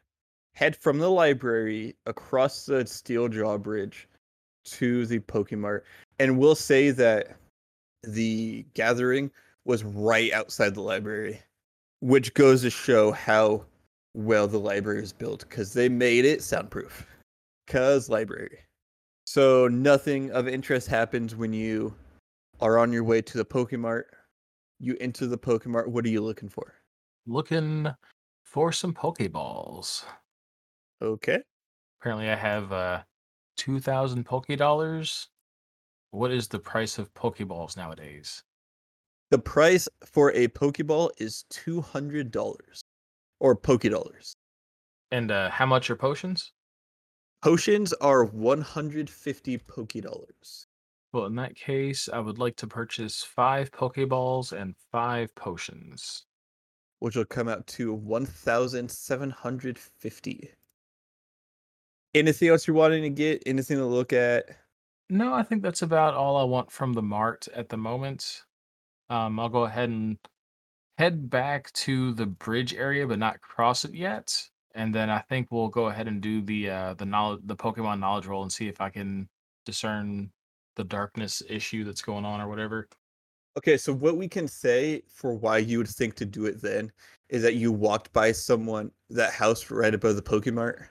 head 0.55 0.77
from 0.77 0.99
the 0.99 1.11
library 1.11 1.97
across 2.07 2.65
the 2.65 2.87
steel 2.87 3.29
drawbridge 3.29 4.09
to 4.65 5.05
the 5.07 5.21
Pokemart. 5.21 5.83
And 6.21 6.37
we'll 6.37 6.55
say 6.55 6.91
that 6.91 7.39
the 8.03 8.67
gathering 8.75 9.31
was 9.65 9.85
right 9.85 10.31
outside 10.35 10.75
the 10.75 10.83
library, 10.83 11.41
which 12.01 12.35
goes 12.35 12.61
to 12.61 12.69
show 12.69 13.11
how 13.11 13.65
well 14.15 14.47
the 14.47 14.61
library 14.61 15.03
is 15.03 15.15
built 15.15 15.49
because 15.49 15.73
they 15.73 15.89
made 15.89 16.27
it 16.27 16.43
soundproof. 16.43 17.07
Because 17.67 18.11
library. 18.11 18.59
So 19.25 19.67
nothing 19.67 20.31
of 20.33 20.47
interest 20.47 20.89
happens 20.89 21.35
when 21.35 21.55
you 21.55 21.95
are 22.61 22.77
on 22.79 22.93
your 22.93 23.05
way 23.05 23.23
to 23.23 23.39
the 23.39 23.45
Pokemart. 23.45 24.03
You 24.79 24.99
enter 25.01 25.27
the 25.27 25.39
Pokemart. 25.39 25.87
What 25.87 26.05
are 26.05 26.11
you 26.11 26.21
looking 26.21 26.51
for? 26.51 26.75
Looking 27.27 27.89
for 28.45 28.73
some 28.73 28.93
Pokeballs. 28.93 30.05
Okay. 31.01 31.41
Apparently, 31.99 32.29
I 32.29 32.37
have 32.37 32.73
uh, 32.73 33.01
2,000 33.57 34.25
Poke 34.25 34.55
Dollars. 34.59 35.31
What 36.13 36.33
is 36.33 36.49
the 36.49 36.59
price 36.59 36.99
of 36.99 37.13
Pokeballs 37.15 37.77
nowadays? 37.77 38.43
The 39.31 39.39
price 39.39 39.89
for 40.05 40.33
a 40.33 40.49
Pokeball 40.49 41.11
is 41.19 41.45
two 41.51 41.81
hundred 41.81 42.31
dollars, 42.31 42.83
or 43.41 43.57
Poke 43.57 43.83
dollars. 43.83 44.35
And 45.13 45.31
uh, 45.31 45.51
how 45.51 45.67
much 45.67 45.91
are 45.91 45.97
potions? 45.97 46.53
Potions 47.43 47.93
are 47.95 48.25
one 48.25 48.61
hundred 48.63 49.11
fifty 49.11 49.59
Poke 49.59 49.93
dollars. 49.93 50.67
Well, 51.13 51.27
in 51.27 51.35
that 51.37 51.57
case, 51.57 52.09
I 52.13 52.19
would 52.21 52.39
like 52.39 52.57
to 52.57 52.67
purchase 52.67 53.23
five 53.25 53.71
Pokeballs 53.73 54.53
and 54.53 54.75
five 54.93 55.35
potions. 55.35 56.25
which 57.01 57.17
will 57.17 57.25
come 57.25 57.49
out 57.49 57.67
to 57.67 57.93
1750 57.95 60.51
anything 62.15 62.49
else 62.49 62.67
you're 62.67 62.77
wanting 62.77 63.03
to 63.03 63.11
get 63.11 63.43
anything 63.47 63.77
to 63.79 63.87
look 63.87 64.13
at 64.13 64.45
No, 65.11 65.35
I 65.35 65.43
think 65.43 65.63
that's 65.63 65.83
about 65.83 66.15
all 66.15 66.37
I 66.37 66.45
want 66.45 66.71
from 66.71 66.93
the 66.95 67.03
mart 67.03 67.49
at 67.55 67.69
the 67.69 67.77
moment. 67.77 68.45
Um, 69.11 69.39
I'll 69.41 69.49
go 69.49 69.65
ahead 69.65 69.89
and 69.91 70.19
head 70.99 71.29
back 71.29 71.73
to 71.73 72.13
the 72.15 72.27
bridge 72.27 72.75
area, 72.75 73.07
but 73.07 73.19
not 73.19 73.41
cross 73.41 73.85
it 73.85 73.95
yet. 73.95 74.49
And 74.75 74.95
then 74.95 75.11
I 75.11 75.19
think 75.21 75.49
we'll 75.51 75.69
go 75.69 75.89
ahead 75.89 76.07
and 76.07 76.21
do 76.21 76.43
the 76.43 76.71
uh, 76.71 76.95
the 76.95 77.07
knowledge, 77.07 77.41
the 77.45 77.57
Pokemon 77.57 77.99
knowledge 77.99 78.27
roll, 78.27 78.43
and 78.43 78.53
see 78.53 78.69
if 78.69 78.81
I 78.81 78.89
can 78.91 79.29
discern 79.67 80.31
the 80.77 80.85
darkness 80.85 81.43
issue 81.49 81.85
that's 81.85 82.03
going 82.03 82.25
on 82.25 82.41
or 82.41 82.49
whatever. 82.49 82.89
okay 83.59 83.77
so 83.77 83.93
what 83.93 84.17
we 84.17 84.29
can 84.29 84.47
say 84.49 85.03
for 85.09 85.35
why 85.35 85.59
you 85.59 85.79
would 85.79 85.89
think 85.89 86.15
to 86.15 86.25
do 86.25 86.47
it 86.47 86.61
then 86.63 86.91
is 87.29 87.43
that 87.43 87.55
you 87.55 87.73
walked 87.73 88.13
by 88.13 88.33
someone 88.33 88.91
that 89.09 89.33
house 89.33 89.71
right 89.71 89.95
above 89.95 90.17
the 90.17 90.23
pokemart 90.23 90.87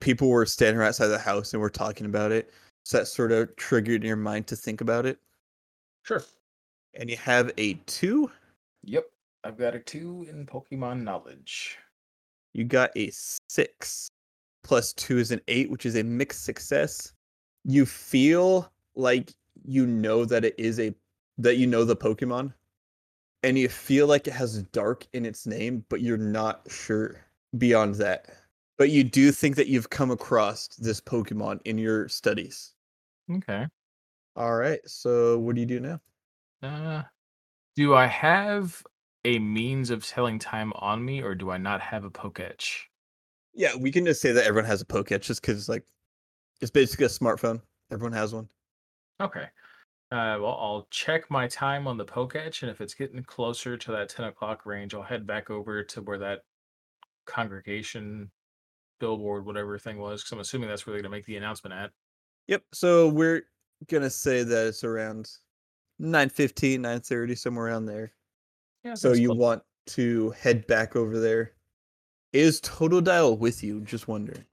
people 0.00 0.28
were 0.28 0.46
standing 0.46 0.82
outside 0.82 1.08
the 1.08 1.18
house 1.18 1.52
and 1.52 1.62
were 1.62 1.70
talking 1.70 2.06
about 2.06 2.30
it 2.30 2.52
so 2.88 2.96
that 2.96 3.06
sort 3.06 3.32
of 3.32 3.54
triggered 3.56 4.02
your 4.02 4.16
mind 4.16 4.46
to 4.46 4.56
think 4.56 4.80
about 4.80 5.04
it? 5.04 5.18
Sure. 6.04 6.24
and 6.94 7.10
you 7.10 7.18
have 7.18 7.52
a 7.58 7.74
two? 7.84 8.30
Yep, 8.84 9.04
I've 9.44 9.58
got 9.58 9.74
a 9.74 9.78
two 9.78 10.26
in 10.30 10.46
Pokemon 10.46 11.02
knowledge. 11.02 11.76
you 12.54 12.64
got 12.64 12.90
a 12.96 13.10
six 13.12 14.08
plus 14.64 14.94
two 14.94 15.18
is 15.18 15.32
an 15.32 15.42
eight 15.48 15.70
which 15.70 15.84
is 15.84 15.96
a 15.96 16.02
mixed 16.02 16.44
success. 16.44 17.12
You 17.62 17.84
feel 17.84 18.72
like 18.96 19.34
you 19.66 19.86
know 19.86 20.24
that 20.24 20.46
it 20.46 20.54
is 20.56 20.80
a 20.80 20.94
that 21.36 21.58
you 21.58 21.66
know 21.66 21.84
the 21.84 21.94
pokemon 21.94 22.54
and 23.42 23.58
you 23.58 23.68
feel 23.68 24.06
like 24.06 24.26
it 24.26 24.32
has 24.32 24.62
dark 24.72 25.06
in 25.12 25.26
its 25.26 25.46
name 25.46 25.84
but 25.90 26.00
you're 26.00 26.16
not 26.16 26.62
sure 26.70 27.22
beyond 27.58 27.96
that. 27.96 28.30
But 28.78 28.88
you 28.88 29.04
do 29.04 29.30
think 29.30 29.56
that 29.56 29.66
you've 29.66 29.90
come 29.90 30.10
across 30.10 30.68
this 30.78 31.02
pokemon 31.02 31.60
in 31.66 31.76
your 31.76 32.08
studies 32.08 32.72
Okay. 33.30 33.68
all 34.36 34.54
right 34.56 34.80
so 34.88 35.38
what 35.38 35.54
do 35.54 35.60
you 35.60 35.66
do 35.66 35.80
now 35.80 36.00
Uh, 36.62 37.02
do 37.76 37.94
I 37.94 38.06
have 38.06 38.84
a 39.24 39.38
means 39.40 39.90
of 39.90 40.06
telling 40.06 40.38
time 40.40 40.72
on 40.74 41.04
me, 41.04 41.22
or 41.22 41.34
do 41.36 41.50
I 41.50 41.58
not 41.58 41.80
have 41.82 42.04
a 42.04 42.10
Poketch? 42.10 42.86
yeah 43.54 43.74
we 43.74 43.90
can 43.90 44.04
just 44.04 44.20
say 44.20 44.32
that 44.32 44.44
everyone 44.44 44.66
has 44.68 44.80
a 44.80 44.84
poketch 44.86 45.22
just 45.22 45.40
because 45.40 45.68
like 45.68 45.86
it's 46.62 46.70
basically 46.72 47.06
a 47.06 47.10
smartphone 47.10 47.62
everyone 47.90 48.12
has 48.12 48.34
one 48.34 48.48
Okay. 49.20 49.44
Uh, 50.12 50.38
well, 50.40 50.58
I'll 50.60 50.88
check 50.90 51.30
my 51.30 51.48
time 51.48 51.86
on 51.88 51.96
the 51.98 52.06
Poketch, 52.06 52.62
and 52.62 52.70
if 52.70 52.80
it's 52.80 52.94
getting 52.94 53.22
closer 53.24 53.76
to 53.78 53.92
that 53.92 54.08
10 54.10 54.26
o'clock 54.26 54.66
range, 54.66 54.94
I'll 54.94 55.02
head 55.02 55.26
back 55.26 55.50
over 55.50 55.84
to 55.84 56.02
where 56.02 56.18
that 56.18 56.42
congregation 57.26 58.32
billboard, 59.00 59.46
whatever 59.46 59.78
thing 59.78 59.98
was, 59.98 60.22
because 60.22 60.32
I'm 60.32 60.40
assuming 60.40 60.68
that's 60.70 60.86
where 60.86 60.92
they're 60.94 61.02
going 61.02 61.12
to 61.12 61.16
make 61.18 61.26
the 61.26 61.36
announcement 61.38 61.74
at. 61.74 61.92
Yep. 62.48 62.64
So 62.72 63.08
we're 63.08 63.42
gonna 63.88 64.10
say 64.10 64.42
that 64.42 64.66
it's 64.66 64.82
around 64.84 65.30
9:15, 66.00 66.80
9:30, 66.80 67.34
somewhere 67.34 67.66
around 67.66 67.86
there. 67.86 68.12
Yeah, 68.84 68.94
So 68.94 69.12
you 69.12 69.28
close. 69.28 69.38
want 69.38 69.62
to 69.88 70.30
head 70.30 70.66
back 70.66 70.96
over 70.96 71.18
there. 71.18 71.54
Is 72.32 72.60
Totodile 72.60 73.38
with 73.38 73.62
you? 73.62 73.80
Just 73.82 74.08
wondering. 74.08 74.44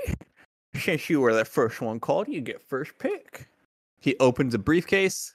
since 0.76 1.10
you 1.10 1.22
were 1.22 1.34
the 1.34 1.46
first 1.46 1.80
one 1.80 2.02
called, 2.02 2.28
you 2.28 2.42
get 2.42 2.62
first 2.62 2.92
pick. 3.00 3.48
He 4.02 4.18
opens 4.20 4.54
a 4.54 4.60
briefcase. 4.60 5.34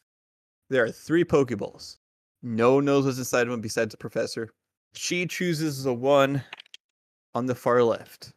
There 0.68 0.84
are 0.84 0.92
three 0.92 1.24
Pokeballs. 1.24 1.96
No 2.42 2.74
one 2.74 2.84
knows 2.84 3.06
what's 3.06 3.16
inside 3.16 3.46
of 3.46 3.48
them 3.48 3.62
besides 3.62 3.92
the 3.92 3.96
professor. 3.96 4.52
She 4.92 5.24
chooses 5.24 5.84
the 5.84 5.94
one 5.94 6.44
on 7.34 7.46
the 7.46 7.54
far 7.54 7.82
left, 7.82 8.34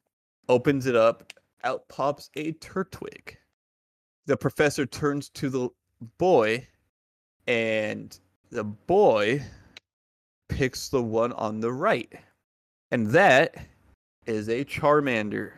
opens 0.47 0.85
it 0.85 0.95
up. 0.95 1.33
Out 1.63 1.87
pops 1.89 2.29
a 2.35 2.53
Turtwig. 2.53 3.35
The 4.25 4.37
professor 4.37 4.85
turns 4.85 5.29
to 5.29 5.49
the 5.49 5.69
boy, 6.17 6.67
and 7.47 8.17
the 8.49 8.63
boy 8.63 9.43
picks 10.47 10.89
the 10.89 11.01
one 11.01 11.33
on 11.33 11.59
the 11.59 11.71
right. 11.71 12.11
And 12.91 13.07
that 13.07 13.55
is 14.25 14.49
a 14.49 14.63
Charmander. 14.65 15.51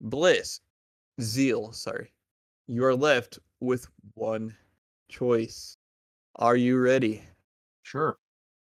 Bliss. 0.00 0.60
Zeal, 1.20 1.72
sorry. 1.72 2.12
You 2.66 2.84
are 2.84 2.96
left 2.96 3.38
with 3.60 3.86
one 4.14 4.54
choice. 5.08 5.76
Are 6.36 6.56
you 6.56 6.78
ready? 6.78 7.22
Sure. 7.82 8.16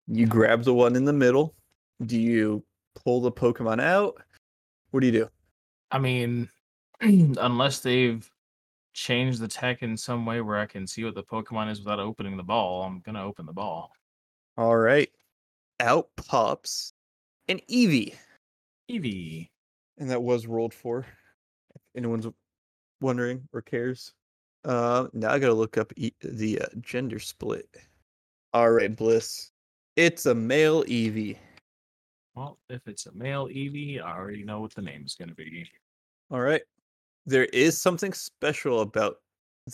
You 0.07 0.27
grab 0.27 0.65
the 0.65 0.75
one 0.75 0.97
in 0.97 1.05
the 1.05 1.13
middle. 1.13 1.55
Do 2.07 2.19
you 2.19 2.63
pull 2.95 3.21
the 3.21 3.33
Pokemon 3.33 3.81
out? 3.81 4.23
What 4.91 5.01
do 5.01 5.07
you 5.07 5.13
do? 5.13 5.29
I 5.91 5.99
mean, 5.99 6.49
unless 7.01 7.81
they've 7.81 8.29
changed 8.93 9.41
the 9.41 9.49
tech 9.49 9.83
in 9.83 9.97
some 9.97 10.27
way 10.27 10.41
where 10.41 10.59
I 10.59 10.67
can 10.67 10.87
see 10.87 11.05
what 11.05 11.15
the 11.15 11.23
Pokemon 11.23 11.71
is 11.71 11.79
without 11.79 12.01
opening 12.01 12.37
the 12.37 12.43
ball, 12.43 12.83
I'm 12.83 13.01
gonna 13.01 13.25
open 13.25 13.47
the 13.47 13.53
ball. 13.53 13.93
All 14.57 14.77
right. 14.77 15.11
Out 15.81 16.09
pops 16.17 16.93
an 17.49 17.61
Eevee. 17.71 18.15
Eevee. 18.91 19.49
And 19.99 20.11
that 20.11 20.23
was 20.23 20.47
rolled 20.47 20.75
for. 20.75 21.07
If 21.75 21.83
anyone's 21.97 22.27
wondering 23.01 23.49
or 23.53 23.63
cares. 23.63 24.13
Uh, 24.65 25.07
now 25.13 25.31
I 25.31 25.39
gotta 25.39 25.55
look 25.55 25.79
up 25.79 25.93
e- 25.97 26.13
the 26.21 26.61
uh, 26.61 26.67
gender 26.81 27.21
split. 27.21 27.69
All 28.53 28.73
right, 28.73 28.95
Bliss. 28.95 29.53
It's 29.97 30.27
a 30.27 30.35
male 30.35 30.85
Eevee. 30.85 31.37
Well, 32.35 32.59
if 32.69 32.87
it's 32.87 33.07
a 33.07 33.13
male 33.13 33.49
Eevee, 33.49 34.03
I 34.03 34.17
already 34.17 34.45
know 34.45 34.61
what 34.61 34.75
the 34.75 34.83
name's 34.83 35.15
gonna 35.15 35.35
be. 35.35 35.69
All 36.31 36.41
right. 36.41 36.63
There 37.29 37.45
is 37.53 37.79
something 37.79 38.15
special 38.15 38.81
about 38.81 39.17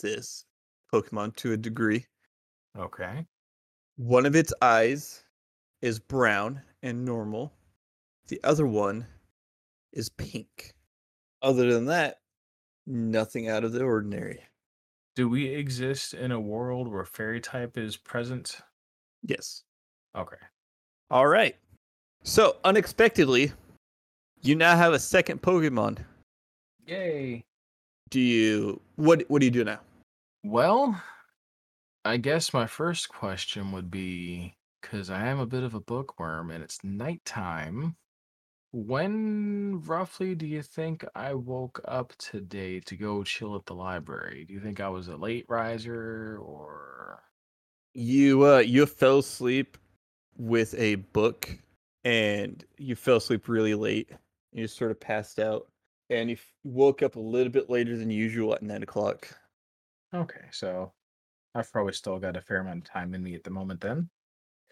this 0.01 0.43
Pokemon 0.93 1.37
to 1.37 1.53
a 1.53 1.57
degree. 1.57 2.05
Okay. 2.77 3.25
One 3.95 4.25
of 4.25 4.35
its 4.35 4.53
eyes 4.61 5.23
is 5.81 5.97
brown 5.97 6.61
and 6.83 7.05
normal. 7.05 7.53
The 8.27 8.41
other 8.43 8.67
one 8.67 9.07
is 9.93 10.09
pink. 10.09 10.73
Other 11.41 11.71
than 11.71 11.85
that, 11.85 12.17
nothing 12.87 13.47
out 13.47 13.63
of 13.63 13.71
the 13.71 13.83
ordinary. 13.85 14.41
Do 15.15 15.29
we 15.29 15.45
exist 15.45 16.13
in 16.13 16.33
a 16.33 16.39
world 16.41 16.91
where 16.91 17.05
fairy 17.05 17.39
type 17.39 17.77
is 17.77 17.95
present? 17.95 18.59
Yes. 19.23 19.63
Okay. 20.13 20.35
All 21.09 21.27
right. 21.27 21.55
So, 22.21 22.57
unexpectedly, 22.65 23.53
you 24.41 24.55
now 24.55 24.75
have 24.75 24.91
a 24.91 24.99
second 24.99 25.41
Pokemon. 25.41 25.99
Yay. 26.85 27.43
Do 28.09 28.19
you 28.19 28.81
what 28.95 29.23
what 29.27 29.39
do 29.39 29.45
you 29.45 29.51
do 29.51 29.63
now? 29.63 29.79
Well, 30.43 31.01
I 32.03 32.17
guess 32.17 32.53
my 32.53 32.67
first 32.67 33.09
question 33.09 33.71
would 33.71 33.89
be 33.89 34.55
because 34.81 35.09
I 35.09 35.25
am 35.27 35.39
a 35.39 35.47
bit 35.47 35.63
of 35.63 35.73
a 35.73 35.79
bookworm 35.79 36.51
and 36.51 36.63
it's 36.63 36.83
nighttime. 36.83 37.95
When 38.71 39.81
roughly 39.85 40.35
do 40.35 40.45
you 40.45 40.61
think 40.61 41.05
I 41.15 41.33
woke 41.33 41.81
up 41.85 42.13
today 42.17 42.81
to 42.81 42.95
go 42.95 43.23
chill 43.23 43.55
at 43.55 43.65
the 43.65 43.73
library? 43.73 44.45
Do 44.45 44.53
you 44.53 44.59
think 44.59 44.79
I 44.79 44.89
was 44.89 45.07
a 45.07 45.15
late 45.15 45.45
riser 45.49 46.37
or 46.41 47.23
You 47.95 48.45
uh 48.45 48.59
you 48.59 48.85
fell 48.85 49.19
asleep 49.19 49.77
with 50.37 50.75
a 50.75 50.95
book 50.95 51.49
and 52.03 52.63
you 52.77 52.95
fell 52.95 53.17
asleep 53.17 53.47
really 53.47 53.73
late. 53.73 54.09
And 54.09 54.19
you 54.53 54.65
just 54.65 54.77
sort 54.77 54.91
of 54.91 54.99
passed 54.99 55.39
out 55.39 55.67
and 56.09 56.29
if 56.29 56.45
you 56.63 56.71
woke 56.71 57.01
up 57.01 57.15
a 57.15 57.19
little 57.19 57.51
bit 57.51 57.69
later 57.69 57.97
than 57.97 58.09
usual 58.09 58.53
at 58.53 58.63
nine 58.63 58.83
o'clock. 58.83 59.27
Okay, 60.13 60.45
so 60.51 60.93
I've 61.53 61.71
probably 61.71 61.93
still 61.93 62.19
got 62.19 62.37
a 62.37 62.41
fair 62.41 62.59
amount 62.59 62.79
of 62.79 62.91
time 62.91 63.13
in 63.13 63.23
me 63.23 63.35
at 63.35 63.43
the 63.43 63.49
moment 63.49 63.81
then. 63.81 64.09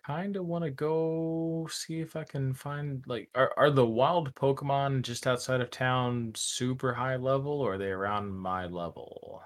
Kind 0.05 0.35
of 0.35 0.45
want 0.45 0.65
to 0.65 0.69
go 0.69 1.67
see 1.71 2.01
if 2.01 2.17
I 2.17 2.25
can 2.25 2.53
find 2.53 3.03
like 3.07 3.29
are 3.35 3.53
are 3.55 3.71
the 3.71 3.85
wild 3.85 4.35
Pokemon 4.35 5.03
just 5.03 5.27
outside 5.27 5.61
of 5.61 5.71
town 5.71 6.33
super 6.35 6.93
high 6.93 7.15
level 7.15 7.61
or 7.61 7.75
are 7.75 7.77
they 7.77 7.91
around 7.91 8.33
my 8.33 8.65
level? 8.65 9.41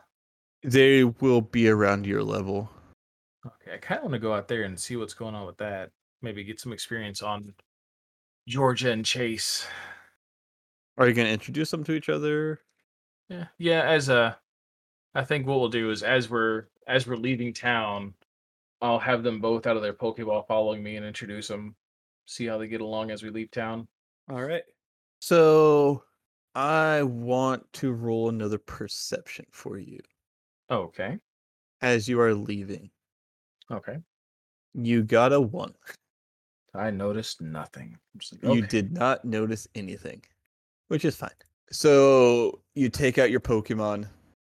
They 0.64 1.04
will 1.04 1.42
be 1.42 1.70
around 1.70 2.08
your 2.08 2.24
level. 2.24 2.72
Okay, 3.46 3.76
I 3.76 3.78
kind 3.78 4.00
of 4.00 4.06
want 4.06 4.14
to 4.14 4.20
go 4.20 4.34
out 4.34 4.48
there 4.48 4.64
and 4.64 4.80
see 4.80 4.96
what's 4.96 5.14
going 5.14 5.36
on 5.36 5.46
with 5.46 5.58
that. 5.58 5.92
Maybe 6.24 6.44
get 6.44 6.60
some 6.60 6.74
experience 6.74 7.22
on 7.22 7.54
Georgia 8.48 8.92
and 8.92 9.06
Chase. 9.06 9.68
Are 10.98 11.08
you 11.08 11.14
gonna 11.14 11.30
introduce 11.30 11.72
them 11.72 11.84
to 11.86 11.94
each 11.94 12.10
other? 12.10 12.62
Yeah, 13.30 13.46
yeah. 13.58 13.84
As 13.84 14.10
a, 14.10 14.38
I 15.14 15.24
think 15.24 15.46
what 15.46 15.60
we'll 15.60 15.70
do 15.70 15.92
is 15.92 16.04
as 16.04 16.30
we're 16.30 16.66
as 16.88 17.06
we're 17.08 17.18
leaving 17.18 17.54
town, 17.54 18.14
I'll 18.82 19.00
have 19.00 19.24
them 19.24 19.40
both 19.42 19.68
out 19.68 19.76
of 19.76 19.84
their 19.84 19.94
Pokeball 19.94 20.48
following 20.48 20.82
me 20.82 20.96
and 20.96 21.06
introduce 21.06 21.48
them. 21.48 21.76
See 22.26 22.46
how 22.46 22.58
they 22.58 22.68
get 22.68 22.82
along 22.82 23.12
as 23.12 23.24
we 23.24 23.30
leave 23.30 23.52
town. 23.52 23.88
All 24.30 24.44
right. 24.44 24.64
So 25.20 26.04
I 26.56 27.04
want 27.04 27.72
to 27.74 27.92
roll 27.92 28.30
another 28.30 28.58
perception 28.58 29.46
for 29.52 29.78
you 29.80 30.00
Okay. 30.70 31.18
as 31.82 32.10
you 32.10 32.20
are 32.20 32.34
leaving. 32.34 32.90
Okay. 33.72 33.98
You 34.74 35.04
got 35.04 35.34
a 35.34 35.40
one. 35.40 35.74
I 36.76 36.92
noticed 36.92 37.42
nothing. 37.42 37.98
I'm 38.14 38.20
just 38.20 38.44
like, 38.44 38.56
You 38.56 38.62
did 38.62 38.92
not 38.92 39.24
notice 39.26 39.68
anything, 39.76 40.22
which 40.88 41.06
is 41.06 41.16
fine. 41.16 41.30
So 41.72 42.62
you 42.76 42.90
take 42.90 43.18
out 43.18 43.32
your 43.32 43.40
Pokemon. 43.40 44.08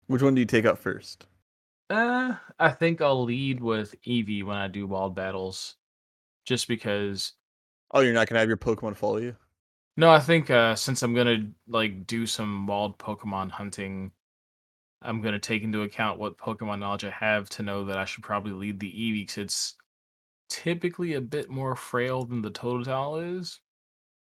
Which 0.08 0.22
one 0.22 0.36
do 0.36 0.42
you 0.42 0.48
take 0.48 0.66
out 0.66 0.80
first? 0.80 1.26
Uh, 1.90 2.36
I 2.60 2.70
think 2.70 3.02
I'll 3.02 3.24
lead 3.24 3.60
with 3.62 3.96
Eevee 4.04 4.44
when 4.44 4.58
I 4.58 4.68
do 4.68 4.88
wild 4.88 5.16
battles, 5.16 5.76
just 6.46 6.68
because. 6.68 7.34
Oh, 7.94 8.00
you're 8.00 8.14
not 8.14 8.28
gonna 8.28 8.40
have 8.40 8.48
your 8.48 8.58
Pokemon 8.58 8.96
follow 8.96 9.18
you. 9.18 9.36
No, 9.98 10.10
I 10.10 10.20
think 10.20 10.50
uh, 10.50 10.76
since 10.76 11.04
I'm 11.04 11.14
gonna 11.14 11.50
like 11.68 12.08
do 12.08 12.26
some 12.26 12.66
wild 12.66 12.98
Pokemon 12.98 13.52
hunting, 13.52 14.12
I'm 15.02 15.22
gonna 15.22 15.40
take 15.40 15.64
into 15.64 15.82
account 15.82 16.18
what 16.18 16.38
Pokemon 16.38 16.80
knowledge 16.80 17.04
I 17.04 17.10
have 17.10 17.50
to 17.52 17.64
know 17.64 17.84
that 17.86 17.98
I 17.98 18.06
should 18.06 18.24
probably 18.24 18.54
lead 18.54 18.80
the 18.80 18.92
Eevee 18.92 19.28
because 19.28 19.38
it's 19.38 19.76
typically 20.50 21.16
a 21.16 21.22
bit 21.22 21.50
more 21.50 21.76
frail 21.76 22.24
than 22.24 22.42
the 22.42 22.52
Totodile 22.52 23.40
is. 23.40 23.60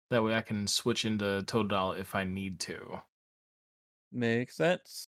That 0.09 0.23
way, 0.23 0.35
I 0.35 0.41
can 0.41 0.67
switch 0.67 1.05
into 1.05 1.43
Totodile 1.45 1.99
if 1.99 2.15
I 2.15 2.23
need 2.23 2.59
to. 2.61 3.01
Makes 4.11 4.57
sense. 4.57 5.07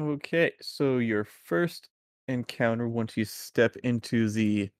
Okay, 0.00 0.52
so 0.60 0.98
your 0.98 1.24
first 1.24 1.88
encounter 2.28 2.88
once 2.88 3.16
you 3.16 3.24
step 3.24 3.76
into 3.82 4.30
the 4.30 4.70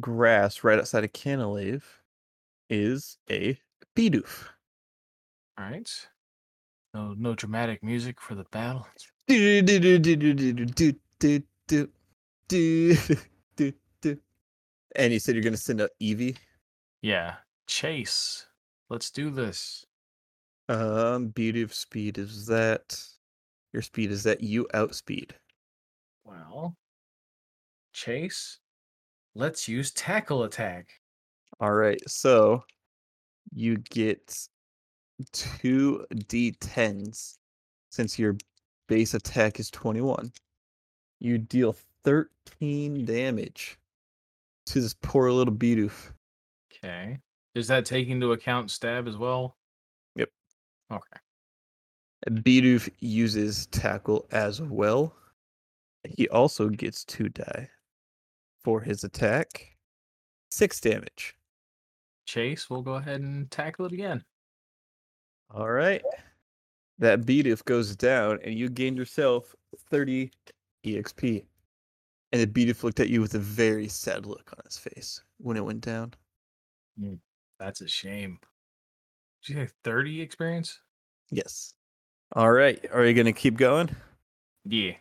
grass 0.00 0.64
right 0.64 0.78
outside 0.78 1.04
of 1.04 1.12
Canalave 1.12 1.82
is 2.68 3.18
a 3.30 3.58
Bidoof. 3.94 4.48
All 5.58 5.64
right. 5.64 5.90
No, 6.94 7.14
no 7.14 7.34
dramatic 7.34 7.82
music 7.82 8.20
for 8.20 8.34
the 8.34 8.44
battle. 8.44 8.86
And 14.94 15.12
you 15.12 15.18
said 15.18 15.34
you're 15.34 15.44
gonna 15.44 15.56
send 15.56 15.80
a 15.80 15.90
Eevee. 16.00 16.36
Yeah, 17.02 17.36
Chase. 17.66 18.46
Let's 18.88 19.10
do 19.10 19.30
this. 19.30 19.84
Um, 20.68 21.28
beauty 21.28 21.62
of 21.62 21.74
speed 21.74 22.18
is 22.18 22.46
that 22.46 22.98
your 23.72 23.82
speed 23.82 24.10
is 24.10 24.22
that 24.24 24.40
you 24.40 24.66
outspeed. 24.74 25.34
Well, 26.24 26.76
Chase, 27.92 28.58
let's 29.34 29.68
use 29.68 29.92
tackle 29.92 30.44
attack. 30.44 30.88
All 31.60 31.72
right, 31.72 32.00
so 32.08 32.64
you 33.52 33.76
get 33.76 34.48
two 35.32 36.04
d10s 36.14 37.38
since 37.90 38.18
your 38.18 38.36
base 38.88 39.14
attack 39.14 39.58
is 39.60 39.70
21. 39.70 40.30
You 41.20 41.38
deal 41.38 41.76
13 42.04 43.04
damage 43.04 43.78
to 44.66 44.80
this 44.80 44.94
poor 45.00 45.30
little 45.30 45.54
Bidoof. 45.54 46.12
Okay. 46.72 47.18
Is 47.56 47.68
that 47.68 47.86
taking 47.86 48.16
into 48.16 48.32
account 48.32 48.70
stab 48.70 49.08
as 49.08 49.16
well? 49.16 49.56
Yep. 50.14 50.28
Okay. 50.92 51.20
Bidoof 52.28 52.90
uses 53.00 53.66
tackle 53.68 54.26
as 54.30 54.60
well. 54.60 55.14
He 56.04 56.28
also 56.28 56.68
gets 56.68 57.02
to 57.06 57.30
die 57.30 57.70
for 58.62 58.82
his 58.82 59.04
attack. 59.04 59.74
Six 60.50 60.80
damage. 60.80 61.34
Chase, 62.26 62.68
we'll 62.68 62.82
go 62.82 62.96
ahead 62.96 63.22
and 63.22 63.50
tackle 63.50 63.86
it 63.86 63.92
again. 63.92 64.22
All 65.50 65.70
right. 65.70 66.02
That 66.98 67.22
Bidoof 67.22 67.64
goes 67.64 67.96
down, 67.96 68.38
and 68.44 68.54
you 68.54 68.68
gain 68.68 68.98
yourself 68.98 69.54
30 69.90 70.30
EXP. 70.84 71.46
And 72.32 72.42
the 72.42 72.46
Bidoof 72.46 72.82
looked 72.82 73.00
at 73.00 73.08
you 73.08 73.22
with 73.22 73.34
a 73.34 73.38
very 73.38 73.88
sad 73.88 74.26
look 74.26 74.52
on 74.52 74.62
his 74.66 74.76
face 74.76 75.22
when 75.38 75.56
it 75.56 75.64
went 75.64 75.80
down. 75.80 76.12
Hmm. 77.00 77.14
That's 77.58 77.80
a 77.80 77.88
shame. 77.88 78.38
Did 79.44 79.54
you 79.56 79.66
say 79.66 79.72
30 79.84 80.20
experience? 80.20 80.78
Yes. 81.30 81.74
All 82.34 82.50
right. 82.50 82.84
Are 82.92 83.04
you 83.04 83.14
going 83.14 83.26
to 83.26 83.32
keep 83.32 83.56
going? 83.56 83.90
Yeah. 84.64 84.92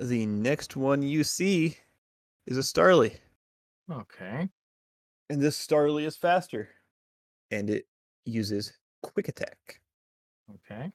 The 0.00 0.26
next 0.26 0.76
one 0.76 1.02
you 1.02 1.24
see 1.24 1.76
is 2.46 2.58
a 2.58 2.60
Starly. 2.62 3.16
Okay. 3.90 4.48
And 5.28 5.40
this 5.40 5.64
Starly 5.64 6.06
is 6.06 6.16
faster. 6.16 6.68
And 7.50 7.70
it 7.70 7.86
uses 8.24 8.72
quick 9.02 9.28
attack 9.28 9.80
Okay. 10.54 10.90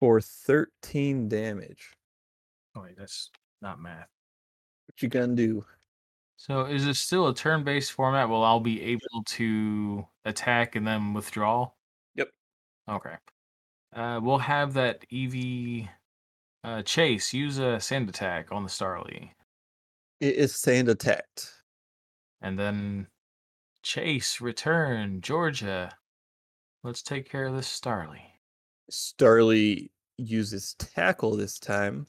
for 0.00 0.20
13 0.20 1.28
damage. 1.28 1.92
Oh, 2.76 2.82
wait, 2.82 2.96
that's 2.96 3.30
not 3.60 3.80
math. 3.80 4.08
What 4.86 5.02
you 5.02 5.08
gonna 5.08 5.34
do? 5.34 5.64
So 6.40 6.66
is 6.66 6.86
it 6.86 6.94
still 6.94 7.26
a 7.28 7.34
turn-based 7.34 7.92
format? 7.92 8.28
Will 8.28 8.44
I'll 8.44 8.60
be 8.60 8.80
able 8.80 9.24
to 9.26 10.06
attack 10.24 10.76
and 10.76 10.86
then 10.86 11.12
withdraw? 11.12 11.68
Yep. 12.14 12.28
Okay. 12.88 13.16
Uh, 13.92 14.20
we'll 14.22 14.38
have 14.38 14.72
that 14.74 15.04
Eevee 15.10 15.88
uh, 16.62 16.82
chase 16.82 17.34
use 17.34 17.58
a 17.58 17.80
sand 17.80 18.08
attack 18.08 18.52
on 18.52 18.62
the 18.62 18.68
Starly, 18.68 19.30
It 20.20 20.36
is 20.36 20.54
sand 20.54 20.88
attacked. 20.88 21.52
and 22.40 22.56
then 22.56 23.08
chase 23.82 24.40
return 24.40 25.20
Georgia. 25.20 25.90
Let's 26.84 27.02
take 27.02 27.28
care 27.28 27.46
of 27.46 27.56
this 27.56 27.68
Starly. 27.80 28.22
Starly 28.92 29.90
uses 30.18 30.74
tackle 30.78 31.36
this 31.36 31.58
time. 31.58 32.06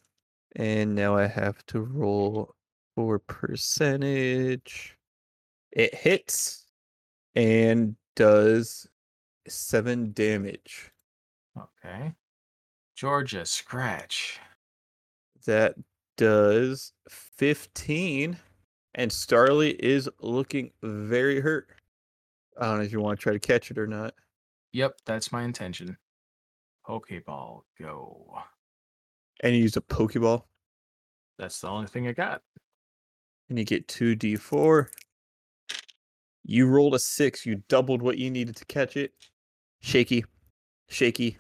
And 0.56 0.94
now 0.94 1.16
I 1.16 1.26
have 1.26 1.66
to 1.68 1.82
roll 1.82 2.54
for 3.00 3.18
percentage. 3.18 4.98
It 5.72 5.96
hits 5.96 6.66
and 7.34 7.96
does 8.18 8.90
seven 9.48 10.12
damage. 10.12 10.92
Okay. 11.58 12.12
Georgia 12.98 13.46
scratch. 13.46 14.42
That 15.46 15.76
does 16.18 16.92
15. 17.38 18.38
And 18.96 19.12
Starly 19.12 19.80
is 19.80 20.10
looking 20.20 20.72
very 20.84 21.40
hurt. 21.40 21.70
I 22.60 22.66
don't 22.66 22.80
know 22.80 22.84
if 22.84 22.92
you 22.92 23.00
want 23.00 23.18
to 23.18 23.24
try 23.24 23.32
to 23.32 23.40
catch 23.40 23.72
it 23.72 23.78
or 23.78 23.88
not. 23.88 24.14
Yep, 24.74 24.96
that's 25.06 25.32
my 25.32 25.44
intention. 25.44 25.98
Pokeball 26.86 27.62
go. 27.82 28.40
And 29.42 29.56
you 29.56 29.62
use 29.62 29.78
a 29.78 29.82
Pokeball. 29.82 30.44
That's 31.38 31.62
the 31.62 31.70
only 31.70 31.88
thing 31.88 32.06
I 32.06 32.12
got. 32.12 32.42
And 33.50 33.58
you 33.58 33.66
get 33.66 33.88
2d4. 33.88 34.88
You 36.46 36.68
rolled 36.68 36.96
a 36.96 37.00
6. 37.00 37.46
You 37.46 37.62
doubled 37.68 38.02
what 38.02 38.18
you 38.18 38.32
needed 38.32 38.56
to 38.56 38.66
catch 38.66 38.96
it. 38.96 39.14
Shaky, 39.82 40.26
shaky, 40.88 41.38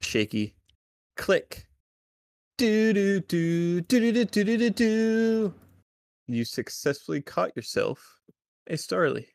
shaky. 0.00 0.54
Click. 1.16 1.66
Do 2.58 2.92
do 2.92 3.20
do 3.20 3.80
do 3.80 4.00
do 4.00 4.24
do 4.24 4.44
do 4.44 4.58
do 4.58 4.70
do. 4.70 5.54
You 6.26 6.44
successfully 6.44 7.20
caught 7.20 7.56
yourself 7.56 8.20
a 8.68 8.74
Starly. 8.74 9.26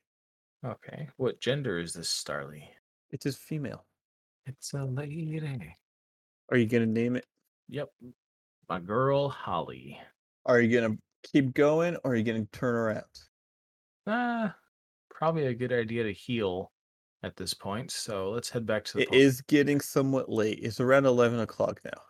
Okay. 0.65 1.09
What 1.17 1.41
gender 1.41 1.79
is 1.79 1.93
this 1.93 2.09
Starly? 2.09 2.63
It 3.11 3.25
is 3.25 3.37
female. 3.37 3.85
It's 4.45 4.73
a 4.73 4.83
lady. 4.85 5.75
Are 6.49 6.57
you 6.57 6.67
gonna 6.67 6.85
name 6.85 7.15
it? 7.15 7.25
Yep. 7.69 7.89
My 8.69 8.79
girl 8.79 9.29
Holly. 9.29 9.99
Are 10.45 10.61
you 10.61 10.79
gonna 10.79 10.97
keep 11.31 11.53
going 11.53 11.95
or 12.03 12.11
are 12.11 12.15
you 12.15 12.23
gonna 12.23 12.45
turn 12.51 12.75
around? 12.75 13.03
Ah, 14.05 14.55
probably 15.09 15.47
a 15.47 15.53
good 15.53 15.73
idea 15.73 16.03
to 16.03 16.13
heal 16.13 16.71
at 17.23 17.35
this 17.35 17.53
point. 17.53 17.91
So 17.91 18.31
let's 18.31 18.49
head 18.49 18.65
back 18.65 18.85
to 18.85 18.97
the. 18.97 19.03
It 19.03 19.09
po- 19.09 19.15
is 19.15 19.41
getting 19.41 19.81
somewhat 19.81 20.29
late. 20.29 20.59
It's 20.61 20.79
around 20.79 21.05
11 21.05 21.39
o'clock 21.39 21.79
now. 21.83 22.01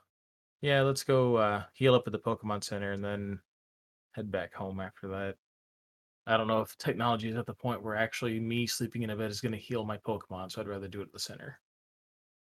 Yeah, 0.61 0.81
let's 0.81 1.03
go 1.03 1.35
uh, 1.35 1.63
heal 1.73 1.95
up 1.95 2.03
at 2.07 2.13
the 2.13 2.19
Pokemon 2.19 2.63
Center 2.63 2.93
and 2.93 3.03
then 3.03 3.39
head 4.13 4.31
back 4.31 4.53
home 4.53 4.79
after 4.79 5.07
that. 5.09 5.35
I 6.25 6.35
don't 6.35 6.47
know 6.47 6.61
if 6.61 6.77
technology 6.77 7.29
is 7.29 7.37
at 7.37 7.45
the 7.45 7.53
point 7.53 7.81
where 7.81 7.95
actually 7.95 8.39
me 8.39 8.67
sleeping 8.67 9.03
in 9.03 9.11
a 9.11 9.15
bed 9.15 9.31
is 9.31 9.39
going 9.39 9.53
to 9.53 9.57
heal 9.57 9.85
my 9.85 9.97
Pokemon, 9.97 10.51
so 10.51 10.59
I'd 10.59 10.67
rather 10.67 10.87
do 10.87 10.99
it 10.99 11.05
at 11.05 11.13
the 11.13 11.19
center. 11.19 11.59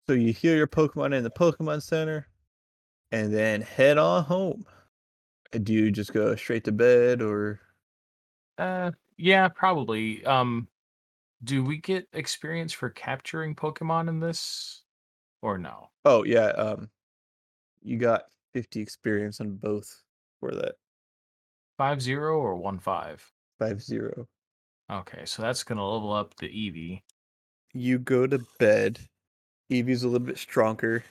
So 0.08 0.14
you 0.14 0.34
heal 0.34 0.56
your 0.56 0.68
Pokemon 0.68 1.14
in 1.14 1.24
the 1.24 1.30
Pokemon 1.30 1.84
Center 1.84 2.28
and 3.12 3.32
then 3.32 3.62
head 3.62 4.00
on 4.00 4.24
home. 4.24 4.66
Do 5.52 5.74
you 5.74 5.92
just 5.92 6.12
go 6.14 6.36
straight 6.36 6.64
to 6.66 6.72
bed 6.72 7.22
or 7.22 7.62
Uh, 8.58 8.92
yeah, 9.18 9.48
probably. 9.48 10.24
Um, 10.26 10.68
do 11.44 11.64
we 11.64 11.78
get 11.78 12.08
experience 12.14 12.74
for 12.74 12.90
capturing 12.90 13.56
Pokemon 13.56 14.10
in 14.10 14.20
this, 14.20 14.84
or 15.42 15.58
no? 15.58 15.92
Oh 16.06 16.24
yeah, 16.24 16.48
um 16.50 16.90
you 17.82 17.98
got 17.98 18.26
50 18.54 18.82
experience 18.82 19.42
on 19.42 19.56
both 19.58 20.04
for 20.40 20.52
that. 20.54 20.76
Five 21.80 22.00
zero 22.00 22.38
or 22.40 22.56
one 22.58 22.78
five? 22.78 23.34
5 23.60 23.82
0. 23.82 24.28
Okay, 24.92 25.26
so 25.26 25.42
that's 25.42 25.64
gonna 25.64 25.86
level 25.88 26.14
up 26.14 26.36
the 26.36 26.48
Eevee. 26.48 27.04
You 27.74 28.00
go 28.00 28.28
to 28.28 28.40
bed. 28.60 29.00
Eevee's 29.72 30.04
a 30.04 30.08
little 30.08 30.26
bit 30.26 30.38
stronger. 30.38 31.04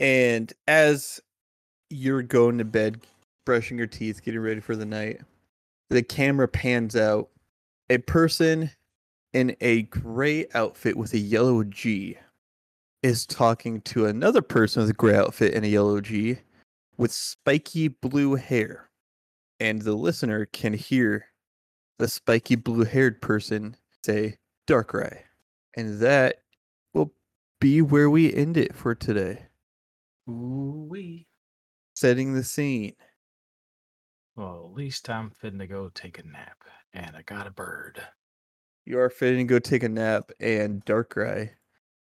And 0.00 0.52
as 0.66 1.20
you're 1.90 2.22
going 2.22 2.58
to 2.58 2.64
bed, 2.64 3.06
brushing 3.44 3.78
your 3.78 3.86
teeth, 3.86 4.22
getting 4.22 4.40
ready 4.40 4.60
for 4.60 4.76
the 4.76 4.86
night, 4.86 5.20
the 5.90 6.02
camera 6.02 6.48
pans 6.48 6.96
out. 6.96 7.30
A 7.90 7.98
person 7.98 8.70
in 9.34 9.54
a 9.60 9.82
gray 9.82 10.46
outfit 10.54 10.96
with 10.96 11.12
a 11.12 11.18
yellow 11.18 11.64
G 11.64 12.16
is 13.02 13.26
talking 13.26 13.82
to 13.82 14.06
another 14.06 14.40
person 14.40 14.82
with 14.82 14.90
a 14.90 14.94
gray 14.94 15.14
outfit 15.14 15.54
and 15.54 15.64
a 15.64 15.68
yellow 15.68 16.00
G 16.00 16.38
with 16.96 17.12
spiky 17.12 17.88
blue 17.88 18.36
hair. 18.36 18.88
And 19.60 19.82
the 19.82 19.94
listener 19.94 20.46
can 20.46 20.72
hear 20.72 21.26
the 21.98 22.08
spiky 22.08 22.56
blue 22.56 22.84
haired 22.84 23.20
person 23.20 23.76
say, 24.04 24.38
Darkrai. 24.66 25.18
And 25.76 26.00
that 26.00 26.40
will 26.92 27.12
be 27.60 27.82
where 27.82 28.08
we 28.08 28.32
end 28.32 28.56
it 28.56 28.74
for 28.74 28.94
today. 28.94 29.42
Ooh 30.28 30.86
wee. 30.88 31.26
Setting 31.94 32.34
the 32.34 32.44
scene. 32.44 32.94
Well, 34.36 34.68
at 34.70 34.76
least 34.76 35.08
I'm 35.08 35.30
fitting 35.30 35.60
to 35.60 35.66
go 35.66 35.90
take 35.94 36.18
a 36.18 36.26
nap, 36.26 36.64
and 36.92 37.16
I 37.16 37.22
got 37.22 37.46
a 37.46 37.52
bird. 37.52 38.02
You 38.84 38.98
are 38.98 39.10
fitting 39.10 39.46
to 39.46 39.54
go 39.54 39.58
take 39.58 39.82
a 39.82 39.88
nap, 39.88 40.32
and 40.40 40.84
Darkrai 40.84 41.50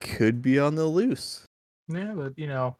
could 0.01 0.41
be 0.41 0.59
on 0.59 0.75
the 0.75 0.85
loose. 0.85 1.45
Yeah, 1.87 2.13
but 2.15 2.37
you 2.37 2.47
know, 2.47 2.77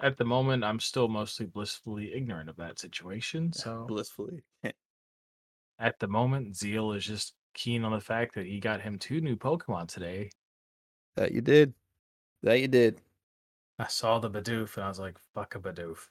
at 0.00 0.16
the 0.16 0.24
moment, 0.24 0.64
I'm 0.64 0.80
still 0.80 1.08
mostly 1.08 1.46
blissfully 1.46 2.14
ignorant 2.14 2.48
of 2.48 2.56
that 2.56 2.78
situation. 2.78 3.52
So 3.60 3.84
Blissfully. 3.86 4.42
at 5.78 5.98
the 5.98 6.08
moment, 6.08 6.56
Zeal 6.56 6.92
is 6.92 7.04
just 7.04 7.34
keen 7.54 7.84
on 7.84 7.92
the 7.92 8.00
fact 8.00 8.34
that 8.34 8.46
he 8.46 8.60
got 8.60 8.80
him 8.80 8.98
two 8.98 9.20
new 9.20 9.36
Pokemon 9.36 9.88
today. 9.88 10.30
That 11.16 11.32
you 11.32 11.42
did. 11.42 11.74
That 12.42 12.60
you 12.60 12.68
did. 12.68 13.00
I 13.78 13.88
saw 13.88 14.18
the 14.18 14.30
Bidoof, 14.30 14.76
and 14.76 14.84
I 14.84 14.88
was 14.88 14.98
like, 14.98 15.16
"Fuck 15.34 15.54
a 15.54 15.58
Bidoof." 15.58 16.08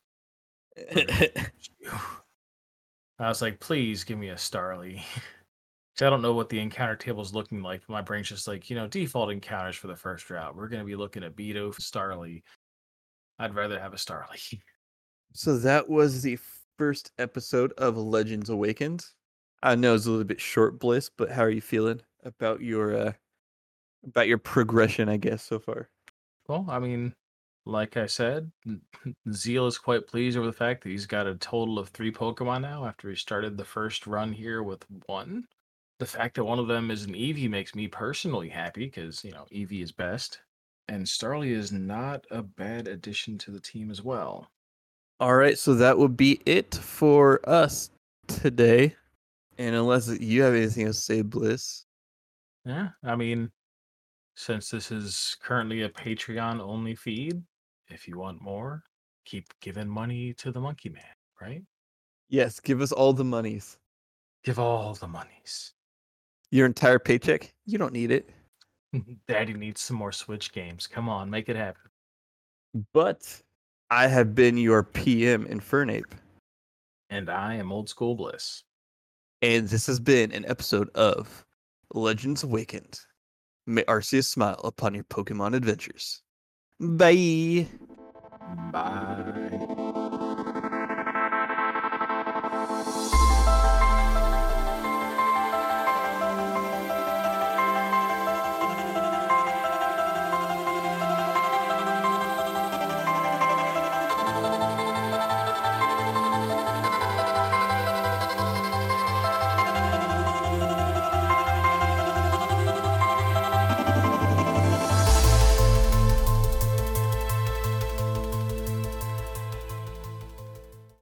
I 3.20 3.28
was 3.28 3.42
like, 3.42 3.60
please 3.60 4.04
give 4.04 4.18
me 4.18 4.30
a 4.30 4.36
Starly. 4.36 5.02
'Cause 5.96 6.06
I 6.08 6.10
don't 6.10 6.22
know 6.22 6.34
what 6.34 6.50
the 6.50 6.60
encounter 6.60 6.96
table 6.96 7.22
is 7.22 7.34
looking 7.34 7.62
like. 7.62 7.82
but 7.82 7.90
My 7.94 8.02
brain's 8.02 8.30
just 8.30 8.48
like, 8.48 8.70
you 8.70 8.76
know, 8.76 8.88
default 8.88 9.32
encounters 9.32 9.76
for 9.76 9.88
the 9.88 9.96
first 9.96 10.30
route. 10.30 10.56
We're 10.56 10.70
going 10.70 10.82
to 10.82 10.86
be 10.86 10.96
looking 10.96 11.24
at 11.24 11.36
Beto, 11.36 11.74
Starly. 11.76 12.44
I'd 13.38 13.56
rather 13.56 13.80
have 13.80 13.94
a 13.94 13.98
Starly. 13.98 14.62
so 15.34 15.58
that 15.58 15.90
was 15.90 16.22
the 16.22 16.38
first 16.78 17.12
episode 17.18 17.74
of 17.74 17.98
Legends 17.98 18.50
Awakened. 18.50 19.06
I 19.62 19.76
know 19.76 19.96
it's 19.96 20.06
a 20.06 20.12
little 20.12 20.26
bit 20.26 20.40
short, 20.42 20.80
Bliss, 20.80 21.10
but 21.10 21.32
how 21.32 21.44
are 21.44 21.50
you 21.50 21.62
feeling 21.62 22.02
about 22.24 22.62
your 22.62 22.96
uh 22.96 23.14
about 24.06 24.28
your 24.28 24.38
progression, 24.38 25.10
I 25.10 25.18
guess, 25.18 25.44
so 25.44 25.60
far? 25.60 25.90
well, 26.48 26.66
I 26.70 26.80
mean, 26.80 27.14
like 27.70 27.98
I 27.98 28.06
said, 28.08 28.52
Zeal 29.32 29.68
is 29.68 29.78
quite 29.78 30.08
pleased 30.08 30.38
over 30.38 30.48
the 30.48 30.54
fact 30.54 30.84
that 30.84 30.90
he's 30.90 31.06
got 31.06 31.28
a 31.28 31.36
total 31.36 31.80
of 31.80 31.90
three 31.90 32.12
Pokemon 32.12 32.62
now 32.62 32.86
after 32.86 33.10
he 33.10 33.16
started 33.16 33.58
the 33.58 33.66
first 33.66 34.08
run 34.08 34.34
here 34.34 34.64
with 34.64 34.86
one. 35.06 35.46
the 36.00 36.06
fact 36.06 36.36
that 36.36 36.46
one 36.46 36.60
of 36.60 36.68
them 36.68 36.92
is 36.92 37.04
an 37.06 37.14
Eevee 37.14 37.50
makes 37.50 37.76
me 37.76 37.88
personally 37.88 38.50
happy 38.50 38.86
because 38.86 39.24
you 39.24 39.32
know 39.32 39.46
Eevee 39.52 39.84
is 39.84 39.92
best, 39.92 40.40
and 40.88 41.06
Starly 41.06 41.52
is 41.52 41.72
not 41.72 42.26
a 42.32 42.42
bad 42.42 42.88
addition 42.88 43.38
to 43.40 43.52
the 43.52 43.60
team 43.60 43.92
as 43.92 44.04
well. 44.04 44.50
All 45.20 45.36
right, 45.36 45.58
so 45.58 45.76
that 45.76 45.98
would 45.98 46.16
be 46.16 46.40
it 46.46 46.74
for 46.76 47.42
us 47.48 47.92
today. 48.28 48.96
And 49.58 49.76
unless 49.76 50.08
you 50.08 50.42
have 50.44 50.54
anything 50.54 50.86
to 50.86 50.94
say, 50.94 51.22
Bliss. 51.22 51.86
Yeah, 52.66 52.90
I 53.04 53.18
mean, 53.18 53.52
since 54.36 54.70
this 54.70 54.90
is 54.92 55.36
currently 55.42 55.82
a 55.82 55.90
Patreon 55.90 56.62
only 56.62 56.96
feed, 56.96 57.44
if 57.90 58.08
you 58.08 58.18
want 58.18 58.42
more, 58.42 58.84
keep 59.26 59.46
giving 59.62 59.88
money 59.88 60.34
to 60.36 60.52
the 60.52 60.60
Monkey 60.60 60.90
Man, 60.90 61.04
right? 61.42 61.64
Yes, 62.30 62.60
give 62.60 62.82
us 62.82 62.92
all 62.92 63.14
the 63.14 63.24
monies. 63.24 63.78
Give 64.44 64.60
all 64.60 64.94
the 64.94 65.08
monies. 65.08 65.74
Your 66.52 66.66
entire 66.66 67.00
paycheck? 67.00 67.54
You 67.66 67.78
don't 67.78 67.94
need 67.94 68.12
it. 68.12 68.30
Daddy 69.28 69.54
needs 69.54 69.82
some 69.82 69.98
more 69.98 70.12
Switch 70.12 70.52
games. 70.52 70.88
Come 70.88 71.10
on, 71.10 71.30
make 71.30 71.50
it 71.50 71.56
happen. 71.56 71.82
But 72.94 73.42
I 73.90 74.08
have 74.08 74.36
been 74.36 74.58
your 74.58 74.84
PM 74.84 75.46
Infernape. 75.46 76.12
And 77.10 77.30
I 77.30 77.56
am 77.56 77.72
Old 77.72 77.90
School 77.90 78.16
Bliss. 78.16 78.64
And 79.42 79.68
this 79.68 79.88
has 79.88 80.00
been 80.00 80.32
an 80.32 80.46
episode 80.48 80.90
of 80.96 81.46
Legends 81.94 82.44
Awakened. 82.44 83.00
May 83.66 83.84
Arceus 83.84 84.26
smile 84.26 84.60
upon 84.64 84.94
your 84.94 85.06
Pokemon 85.06 85.56
adventures. 85.56 86.22
Bye. 86.80 87.68
Bye. 88.72 89.49